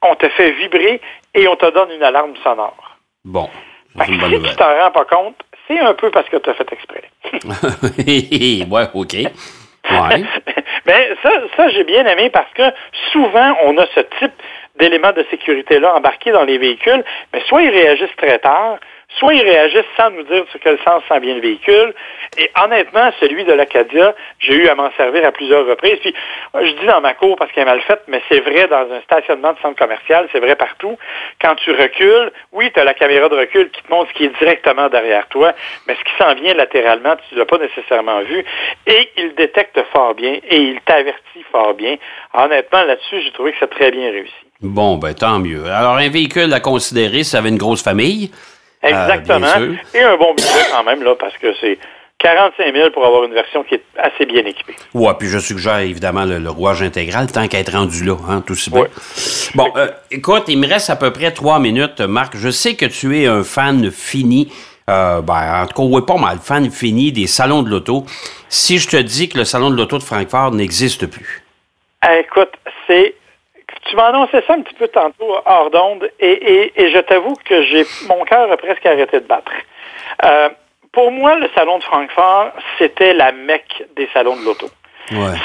on 0.04 0.14
te 0.14 0.28
fait 0.30 0.52
vibrer 0.52 1.00
et 1.34 1.49
on 1.49 1.56
te 1.56 1.70
donne 1.70 1.90
une 1.90 2.02
alarme 2.02 2.34
sonore. 2.42 2.96
Bon. 3.25 3.49
si 4.04 4.12
tu 4.12 4.56
t'en 4.56 4.82
rends 4.82 4.90
pas 4.90 5.04
compte, 5.04 5.37
c'est 5.66 5.78
un 5.78 5.94
peu 5.94 6.11
parce 6.11 6.28
que 6.28 6.37
tu 6.37 6.50
as 6.50 6.54
fait 6.54 6.73
exprès. 6.73 7.04
ouais, 8.70 8.88
OK. 8.94 9.16
Ouais. 9.90 10.25
Mais 10.87 11.11
ça, 11.23 11.30
ça 11.58 11.68
j'ai 11.68 11.84
bien 11.84 12.06
aimé 12.06 12.30
parce 12.30 12.50
que 12.54 12.62
souvent, 13.12 13.54
on 13.64 13.76
a 13.76 13.84
ce 13.94 14.00
type 14.18 14.32
d'éléments 14.76 15.12
de 15.12 15.25
sécurité-là 15.30 15.94
embarqués 15.94 16.32
dans 16.32 16.44
les 16.44 16.56
véhicules, 16.56 17.04
mais 17.34 17.42
soit 17.46 17.62
ils 17.62 17.70
réagissent 17.70 18.16
très 18.16 18.38
tard, 18.38 18.78
soit 19.18 19.35
ils 19.35 19.42
réagissent 19.42 19.85
sans 19.97 20.11
nous 20.11 20.23
dire 20.25 20.44
sur 20.50 20.61
quel 20.61 20.78
sens 20.78 21.02
s'en 21.09 21.18
vient 21.21 21.35
le 21.35 21.40
véhicule. 21.40 21.94
Et 22.37 22.50
honnêtement, 22.62 23.11
celui 23.21 23.44
de 23.44 23.52
l'Acadia, 23.52 24.14
j'ai 24.40 24.54
eu 24.54 24.68
à 24.68 24.75
m'en 24.75 24.90
servir 24.97 25.25
à 25.25 25.33
plusieurs 25.33 25.66
reprises. 25.66 25.99
Puis, 26.00 26.14
je 26.54 26.80
dis 26.80 26.87
dans 26.87 27.00
ma 27.00 27.14
cour 27.14 27.37
parce 27.37 27.52
qu'elle 27.52 27.62
est 27.62 27.71
mal 27.71 27.80
faite, 27.83 28.02
mais 28.09 28.21
c'est 28.28 28.40
vrai 28.40 28.66
dans 28.68 28.92
un 28.92 29.00
stationnement 29.02 29.52
de 29.52 29.59
centre 29.59 29.78
commercial, 29.78 30.28
c'est 30.33 30.40
vrai 30.40 30.56
partout. 30.56 30.97
Quand 31.40 31.54
tu 31.56 31.71
recules, 31.71 32.33
oui, 32.52 32.71
tu 32.73 32.80
as 32.80 32.85
la 32.85 32.94
caméra 32.94 33.28
de 33.28 33.37
recul 33.37 33.71
qui 33.71 33.83
te 33.83 33.90
montre 33.90 34.11
ce 34.11 34.14
qui 34.14 34.25
est 34.25 34.38
directement 34.38 34.88
derrière 34.88 35.26
toi, 35.28 35.52
mais 35.87 35.94
ce 35.94 36.04
qui 36.04 36.12
s'en 36.18 36.35
vient 36.35 36.54
latéralement, 36.54 37.14
tu 37.28 37.35
ne 37.35 37.40
l'as 37.40 37.47
pas 37.47 37.59
nécessairement 37.59 38.21
vu. 38.23 38.44
Et 38.87 39.11
il 39.16 39.35
détecte 39.35 39.80
fort 39.92 40.14
bien 40.14 40.38
et 40.49 40.56
il 40.56 40.80
t'avertit 40.80 41.44
fort 41.52 41.75
bien. 41.75 41.97
Honnêtement, 42.33 42.83
là-dessus, 42.83 43.23
j'ai 43.23 43.30
trouvé 43.33 43.52
que 43.52 43.59
c'est 43.61 43.71
très 43.71 43.90
bien 43.90 44.11
réussi. 44.11 44.33
Bon, 44.61 44.97
ben 44.97 45.14
tant 45.14 45.38
mieux. 45.40 45.66
Alors, 45.66 45.97
un 45.97 46.09
véhicule 46.09 46.52
à 46.52 46.61
considérer, 46.61 47.23
ça 47.23 47.38
avait 47.38 47.50
une 47.50 47.59
grosse 47.59 47.83
famille. 47.83 48.30
Exactement. 48.84 49.46
et 49.94 50.02
un 50.02 50.16
bon 50.16 50.34
budget 50.34 50.66
quand 50.70 50.84
même, 50.84 51.02
là, 51.02 51.14
parce 51.18 51.36
que 51.38 51.54
c'est 51.60 51.78
45 52.18 52.74
000 52.74 52.90
pour 52.90 53.04
avoir 53.04 53.24
une 53.24 53.34
version 53.34 53.62
qui 53.64 53.74
est 53.74 53.84
assez 53.98 54.24
bien 54.24 54.44
équipée. 54.44 54.74
Oui, 54.94 55.12
puis 55.18 55.28
je 55.28 55.38
suggère 55.38 55.78
évidemment 55.78 56.24
le, 56.24 56.48
rouage 56.48 56.82
intégral, 56.82 57.30
tant 57.30 57.46
qu'à 57.48 57.58
être 57.58 57.72
rendu 57.72 58.04
là, 58.04 58.16
hein, 58.28 58.42
tout 58.46 58.54
si 58.54 58.70
bien. 58.70 58.84
Bon, 59.54 59.70
euh, 59.76 59.88
écoute, 60.10 60.44
il 60.48 60.58
me 60.58 60.66
reste 60.66 60.90
à 60.90 60.96
peu 60.96 61.12
près 61.12 61.32
trois 61.32 61.58
minutes, 61.58 62.00
Marc. 62.00 62.36
Je 62.36 62.48
sais 62.48 62.76
que 62.76 62.86
tu 62.86 63.20
es 63.20 63.26
un 63.26 63.44
fan 63.44 63.90
fini. 63.90 64.50
Euh, 64.88 65.20
ben, 65.22 65.62
en 65.62 65.66
tout 65.66 65.74
cas, 65.74 65.82
oui, 65.82 66.02
pas 66.06 66.16
mal, 66.16 66.38
fan 66.38 66.70
fini 66.70 67.12
des 67.12 67.26
salons 67.26 67.62
de 67.62 67.70
l'auto. 67.70 68.04
Si 68.48 68.78
je 68.78 68.88
te 68.88 68.96
dis 68.96 69.28
que 69.28 69.38
le 69.38 69.44
salon 69.44 69.70
de 69.70 69.76
l'auto 69.76 69.98
de 69.98 70.02
Francfort 70.02 70.52
n'existe 70.52 71.06
plus. 71.06 71.42
Écoute, 72.18 72.52
c'est 72.86 73.13
tu 73.86 73.96
m'as 73.96 74.06
annoncé 74.06 74.42
ça 74.46 74.54
un 74.54 74.62
petit 74.62 74.74
peu 74.74 74.88
tantôt 74.88 75.36
hors 75.44 75.70
d'onde 75.70 76.08
et, 76.20 76.72
et, 76.76 76.90
je 76.90 76.98
t'avoue 76.98 77.34
que 77.44 77.62
j'ai 77.62 77.84
mon 78.08 78.24
cœur 78.24 78.50
a 78.50 78.56
presque 78.56 78.84
arrêté 78.86 79.20
de 79.20 79.26
battre. 79.26 79.52
Euh, 80.24 80.48
pour 80.92 81.10
moi, 81.10 81.36
le 81.36 81.48
salon 81.54 81.78
de 81.78 81.84
Francfort, 81.84 82.52
c'était 82.78 83.14
la 83.14 83.32
mecque 83.32 83.84
des 83.96 84.08
salons 84.12 84.36
de 84.36 84.44
l'auto. 84.44 84.68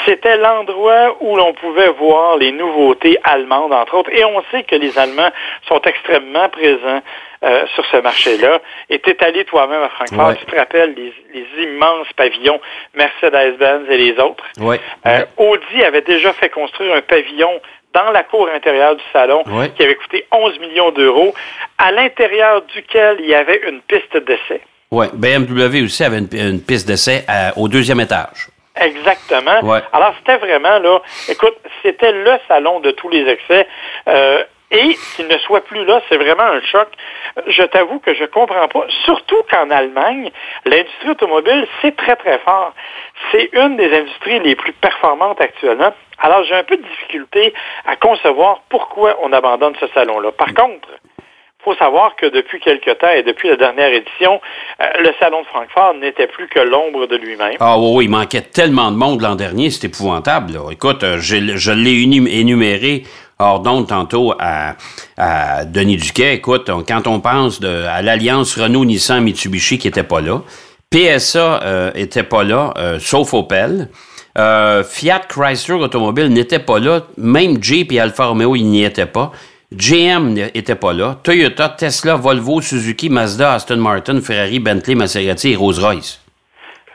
C'était 0.06 0.38
l'endroit 0.38 1.16
où 1.20 1.36
l'on 1.36 1.52
pouvait 1.52 1.90
voir 1.90 2.38
les 2.38 2.50
nouveautés 2.52 3.18
allemandes, 3.24 3.72
entre 3.72 3.94
autres. 3.94 4.10
Et 4.10 4.24
on 4.24 4.42
sait 4.50 4.62
que 4.62 4.74
les 4.74 4.98
Allemands 4.98 5.30
sont 5.68 5.80
extrêmement 5.82 6.48
présents 6.48 7.02
euh, 7.44 7.66
sur 7.74 7.84
ce 7.86 7.98
marché-là. 7.98 8.60
Et 8.88 8.98
tu 9.00 9.10
es 9.10 9.24
allé 9.24 9.44
toi-même 9.44 9.82
à 9.82 9.88
Francfort, 9.90 10.36
tu 10.36 10.46
te 10.46 10.56
rappelles 10.56 10.94
les, 10.94 11.12
immenses 11.62 12.06
pavillons 12.16 12.60
Mercedes-Benz 12.94 13.88
et 13.90 13.98
les 13.98 14.18
autres. 14.18 14.44
Euh, 15.06 15.24
Audi 15.36 15.84
avait 15.84 16.02
déjà 16.02 16.32
fait 16.32 16.48
construire 16.48 16.94
un 16.94 17.02
pavillon 17.02 17.60
dans 17.94 18.10
la 18.10 18.22
cour 18.22 18.48
intérieure 18.54 18.96
du 18.96 19.02
salon 19.12 19.42
qui 19.76 19.82
avait 19.82 19.96
coûté 19.96 20.26
11 20.32 20.58
millions 20.60 20.90
d'euros, 20.90 21.34
à 21.78 21.90
l'intérieur 21.90 22.62
duquel 22.74 23.18
il 23.20 23.28
y 23.28 23.34
avait 23.34 23.60
une 23.68 23.80
piste 23.80 24.16
d'essai. 24.16 24.60
Oui, 24.90 25.06
BMW 25.12 25.84
aussi 25.84 26.04
avait 26.04 26.18
une, 26.18 26.60
piste 26.60 26.86
d'essai 26.86 27.24
au 27.56 27.68
deuxième 27.68 28.00
étage. 28.00 28.48
Exactement. 28.80 29.80
Alors, 29.92 30.14
c'était 30.18 30.38
vraiment, 30.38 30.78
là, 30.78 31.00
écoute, 31.28 31.56
c'était 31.82 32.12
le 32.12 32.32
salon 32.48 32.80
de 32.80 32.90
tous 32.92 33.08
les 33.08 33.28
excès. 33.28 33.66
Euh, 34.08 34.42
et 34.70 34.96
qu'il 35.16 35.26
ne 35.26 35.38
soit 35.38 35.64
plus 35.64 35.84
là, 35.84 36.00
c'est 36.08 36.16
vraiment 36.16 36.44
un 36.44 36.60
choc. 36.62 36.88
Je 37.46 37.62
t'avoue 37.62 37.98
que 37.98 38.14
je 38.14 38.24
comprends 38.24 38.68
pas. 38.68 38.86
Surtout 39.04 39.42
qu'en 39.50 39.70
Allemagne, 39.70 40.30
l'industrie 40.64 41.10
automobile, 41.10 41.66
c'est 41.82 41.96
très, 41.96 42.16
très 42.16 42.38
fort. 42.38 42.72
C'est 43.32 43.50
une 43.52 43.76
des 43.76 43.92
industries 43.92 44.40
les 44.40 44.54
plus 44.54 44.72
performantes 44.72 45.40
actuellement. 45.40 45.92
Alors, 46.18 46.44
j'ai 46.44 46.54
un 46.54 46.64
peu 46.64 46.76
de 46.76 46.82
difficulté 46.82 47.52
à 47.86 47.96
concevoir 47.96 48.62
pourquoi 48.68 49.16
on 49.22 49.32
abandonne 49.32 49.74
ce 49.80 49.86
salon-là. 49.88 50.32
Par 50.32 50.52
contre, 50.54 50.88
il 51.18 51.64
faut 51.64 51.74
savoir 51.74 52.16
que 52.16 52.26
depuis 52.26 52.60
quelque 52.60 52.90
temps 52.92 53.10
et 53.10 53.22
depuis 53.22 53.48
la 53.48 53.56
dernière 53.56 53.92
édition, 53.92 54.40
euh, 54.80 54.84
le 55.00 55.12
Salon 55.18 55.42
de 55.42 55.46
Francfort 55.46 55.94
n'était 55.94 56.26
plus 56.26 56.48
que 56.48 56.60
l'ombre 56.60 57.06
de 57.06 57.16
lui-même. 57.16 57.56
Ah 57.60 57.78
oui, 57.78 58.06
il 58.06 58.10
manquait 58.10 58.40
tellement 58.40 58.90
de 58.90 58.96
monde 58.96 59.20
l'an 59.20 59.34
dernier, 59.34 59.68
c'est 59.68 59.86
épouvantable. 59.86 60.52
Écoute, 60.70 61.02
euh, 61.02 61.18
je 61.18 61.72
l'ai 61.72 62.40
énuméré 62.40 63.02
hors 63.40 63.60
d'onde 63.60 63.88
tantôt 63.88 64.34
à, 64.38 64.74
Denis 65.64 65.96
Duquet. 65.96 66.34
Écoute, 66.34 66.70
quand 66.86 67.06
on 67.06 67.20
pense 67.20 67.60
à 67.62 68.02
l'alliance 68.02 68.56
Renault-Nissan-Mitsubishi 68.56 69.78
qui 69.78 69.88
n'était 69.88 70.02
pas 70.02 70.20
là, 70.20 70.42
PSA 70.90 71.62
euh, 71.62 71.90
était 71.94 72.22
pas 72.22 72.42
là, 72.42 72.72
sauf 72.98 73.34
Opel. 73.34 73.88
Fiat 74.36 75.20
Chrysler 75.28 75.74
Automobile 75.74 76.28
n'était 76.28 76.58
pas 76.58 76.78
là. 76.78 77.02
Même 77.16 77.62
Jeep 77.62 77.92
et 77.92 78.00
Alfa 78.00 78.26
Romeo, 78.26 78.56
ils 78.56 78.64
n'y 78.64 78.84
étaient 78.84 79.06
pas. 79.06 79.32
GM 79.72 80.32
n'était 80.32 80.74
pas 80.74 80.92
là. 80.92 81.18
Toyota, 81.22 81.68
Tesla, 81.68 82.16
Volvo, 82.16 82.60
Suzuki, 82.60 83.08
Mazda, 83.08 83.54
Aston 83.54 83.76
Martin, 83.76 84.20
Ferrari, 84.20 84.58
Bentley, 84.58 84.96
Maserati 84.96 85.52
et 85.52 85.56
Rolls-Royce. 85.56 86.20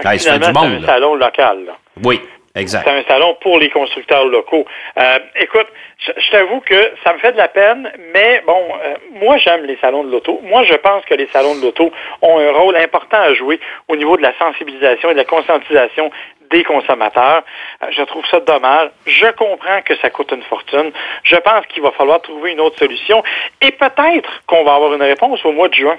C'est 0.01 0.07
un 0.29 0.41
salon 0.41 1.15
local. 1.15 1.57
Oui, 2.03 2.19
exact. 2.55 2.85
C'est 2.85 2.91
un 2.91 3.03
salon 3.03 3.37
pour 3.41 3.59
les 3.59 3.69
constructeurs 3.69 4.25
locaux. 4.25 4.65
Euh, 4.97 5.19
écoute, 5.39 5.67
je, 5.99 6.31
t'avoue 6.31 6.59
que 6.61 6.91
ça 7.03 7.13
me 7.13 7.19
fait 7.19 7.31
de 7.31 7.37
la 7.37 7.47
peine, 7.47 7.91
mais 8.13 8.41
bon, 8.45 8.61
euh, 8.83 8.95
moi 9.13 9.37
j'aime 9.37 9.65
les 9.65 9.77
salons 9.77 10.03
de 10.03 10.11
l'auto. 10.11 10.39
Moi, 10.43 10.63
je 10.63 10.73
pense 10.75 11.03
que 11.05 11.13
les 11.13 11.27
salons 11.27 11.55
de 11.55 11.61
l'auto 11.61 11.91
ont 12.21 12.39
un 12.39 12.51
rôle 12.51 12.75
important 12.77 13.17
à 13.17 13.33
jouer 13.33 13.59
au 13.87 13.95
niveau 13.95 14.17
de 14.17 14.21
la 14.21 14.33
sensibilisation 14.37 15.09
et 15.09 15.13
de 15.13 15.19
la 15.19 15.25
conscientisation 15.25 16.11
des 16.51 16.63
consommateurs. 16.63 17.43
Euh, 17.83 17.87
je 17.91 18.03
trouve 18.03 18.25
ça 18.27 18.39
dommage. 18.39 18.89
Je 19.05 19.27
comprends 19.31 19.81
que 19.83 19.95
ça 19.97 20.09
coûte 20.09 20.31
une 20.31 20.43
fortune. 20.43 20.91
Je 21.23 21.35
pense 21.37 21.65
qu'il 21.67 21.83
va 21.83 21.91
falloir 21.91 22.21
trouver 22.21 22.51
une 22.51 22.61
autre 22.61 22.77
solution 22.77 23.23
et 23.61 23.71
peut-être 23.71 24.43
qu'on 24.47 24.63
va 24.63 24.75
avoir 24.75 24.93
une 24.93 25.03
réponse 25.03 25.43
au 25.45 25.51
mois 25.51 25.69
de 25.69 25.75
juin. 25.75 25.97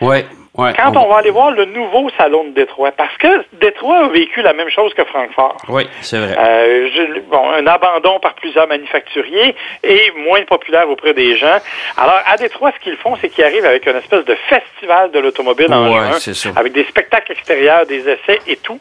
Oui. 0.00 0.24
Ouais, 0.56 0.72
Quand 0.76 0.96
on... 0.96 1.08
va 1.08 1.16
aller 1.16 1.30
voir 1.30 1.50
le 1.50 1.64
nouveau 1.64 2.08
salon 2.16 2.44
de 2.44 2.50
Détroit, 2.50 2.92
parce 2.92 3.16
que 3.16 3.44
Détroit 3.54 4.04
a 4.04 4.08
vécu 4.08 4.40
la 4.40 4.52
même 4.52 4.70
chose 4.70 4.94
que 4.94 5.04
Francfort. 5.04 5.56
Oui, 5.68 5.88
c'est 6.00 6.18
vrai. 6.18 6.36
Euh, 6.38 6.88
bon, 7.28 7.50
un 7.50 7.66
abandon 7.66 8.20
par 8.20 8.34
plusieurs 8.34 8.68
manufacturiers 8.68 9.56
et 9.82 10.12
moins 10.16 10.44
populaire 10.44 10.88
auprès 10.88 11.12
des 11.12 11.36
gens. 11.36 11.58
Alors, 11.96 12.20
à 12.24 12.36
Détroit, 12.36 12.70
ce 12.70 12.84
qu'ils 12.84 12.96
font, 12.96 13.16
c'est 13.20 13.30
qu'ils 13.30 13.42
arrivent 13.42 13.64
avec 13.64 13.84
une 13.86 13.96
espèce 13.96 14.24
de 14.24 14.36
festival 14.48 15.10
de 15.10 15.18
l'automobile 15.18 15.74
en 15.74 15.88
juin, 15.88 16.10
avec 16.54 16.72
des 16.72 16.84
spectacles 16.84 17.32
extérieurs, 17.32 17.84
des 17.86 18.08
essais 18.08 18.38
et 18.46 18.56
tout. 18.56 18.78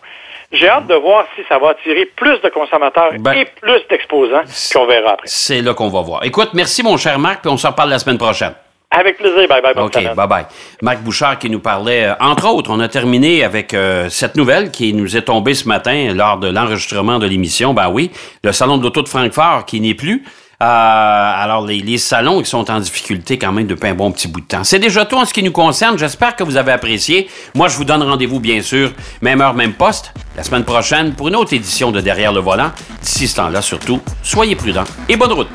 J'ai 0.51 0.70
hâte 0.70 0.86
de 0.86 0.93
voir 0.93 1.25
si 1.36 1.41
ça 1.50 1.58
va 1.58 1.70
attirer 1.70 2.05
plus 2.05 2.39
de 2.41 2.50
consommateurs 2.50 3.13
ben, 3.17 3.34
et 3.34 3.46
plus 3.46 3.82
d'exposants 3.89 4.43
qu'on 4.71 4.86
verra 4.86 5.13
après. 5.13 5.28
C'est 5.28 5.62
là 5.62 5.73
qu'on 5.73 5.89
va 5.89 6.02
voir. 6.02 6.23
Écoute, 6.23 6.52
merci 6.54 6.84
mon 6.84 6.97
cher 6.97 7.17
Marc, 7.17 7.41
puis 7.41 7.49
on 7.49 7.58
se 7.58 7.65
reparle 7.65 7.89
la 7.89 7.97
semaine 7.97 8.19
prochaine. 8.19 8.54
Avec 8.95 9.17
plaisir. 9.17 9.47
Bye 9.49 9.62
bye. 9.62 9.84
OK, 9.84 10.15
bye 10.15 10.27
bye. 10.27 10.45
Marc 10.84 10.99
Bouchard 11.01 11.39
qui 11.39 11.49
nous 11.49 11.60
parlait, 11.60 12.06
euh, 12.06 12.13
entre 12.19 12.47
autres, 12.47 12.69
on 12.71 12.79
a 12.79 12.88
terminé 12.88 13.43
avec 13.43 13.73
euh, 13.73 14.08
cette 14.10 14.36
nouvelle 14.36 14.69
qui 14.69 14.93
nous 14.93 15.17
est 15.17 15.23
tombée 15.23 15.56
ce 15.56 15.67
matin 15.67 16.13
lors 16.13 16.38
de 16.38 16.47
l'enregistrement 16.47 17.17
de 17.17 17.25
l'émission. 17.25 17.73
Ben 17.73 17.89
oui, 17.89 18.12
le 18.43 18.51
Salon 18.51 18.77
de 18.77 18.84
l'Auto 18.84 19.01
de 19.01 19.10
Francfort 19.10 19.65
qui 19.65 19.82
n'est 19.82 19.95
plus. 19.95 20.23
Euh, 20.62 20.65
alors, 20.65 21.65
les, 21.65 21.97
salons 21.97 22.41
qui 22.41 22.49
sont 22.49 22.69
en 22.71 22.79
difficulté 22.79 23.38
quand 23.38 23.51
même 23.51 23.65
depuis 23.65 23.89
un 23.89 23.95
bon 23.95 24.12
petit 24.12 24.27
bout 24.27 24.39
de 24.39 24.45
temps. 24.45 24.63
C'est 24.63 24.79
déjà 24.79 25.03
tout 25.03 25.17
en 25.17 25.25
ce 25.25 25.34
qui 25.34 25.43
nous 25.43 25.51
concerne. 25.51 25.97
J'espère 25.97 26.36
que 26.36 26.43
vous 26.43 26.56
avez 26.56 26.71
apprécié. 26.71 27.27
Moi, 27.56 27.67
je 27.67 27.75
vous 27.75 27.84
donne 27.84 28.03
rendez-vous, 28.03 28.39
bien 28.39 28.62
sûr, 28.62 28.91
même 29.21 29.41
heure, 29.41 29.56
même 29.56 29.73
poste, 29.73 30.13
la 30.38 30.43
semaine 30.43 30.63
prochaine 30.63 31.13
pour 31.15 31.27
une 31.27 31.36
autre 31.36 31.53
édition 31.53 31.91
de 31.91 31.99
Derrière 31.99 32.32
le 32.32 32.39
volant. 32.39 32.71
D'ici 33.01 33.27
ce 33.27 33.38
temps-là, 33.38 33.62
surtout, 33.62 33.99
soyez 34.21 34.56
prudents 34.56 34.86
et 35.10 35.17
bonne 35.17 35.34
route. 35.34 35.49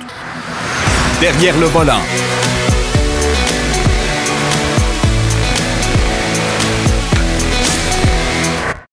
Derrière 1.21 1.57
le 1.57 1.67
volant. 1.67 2.01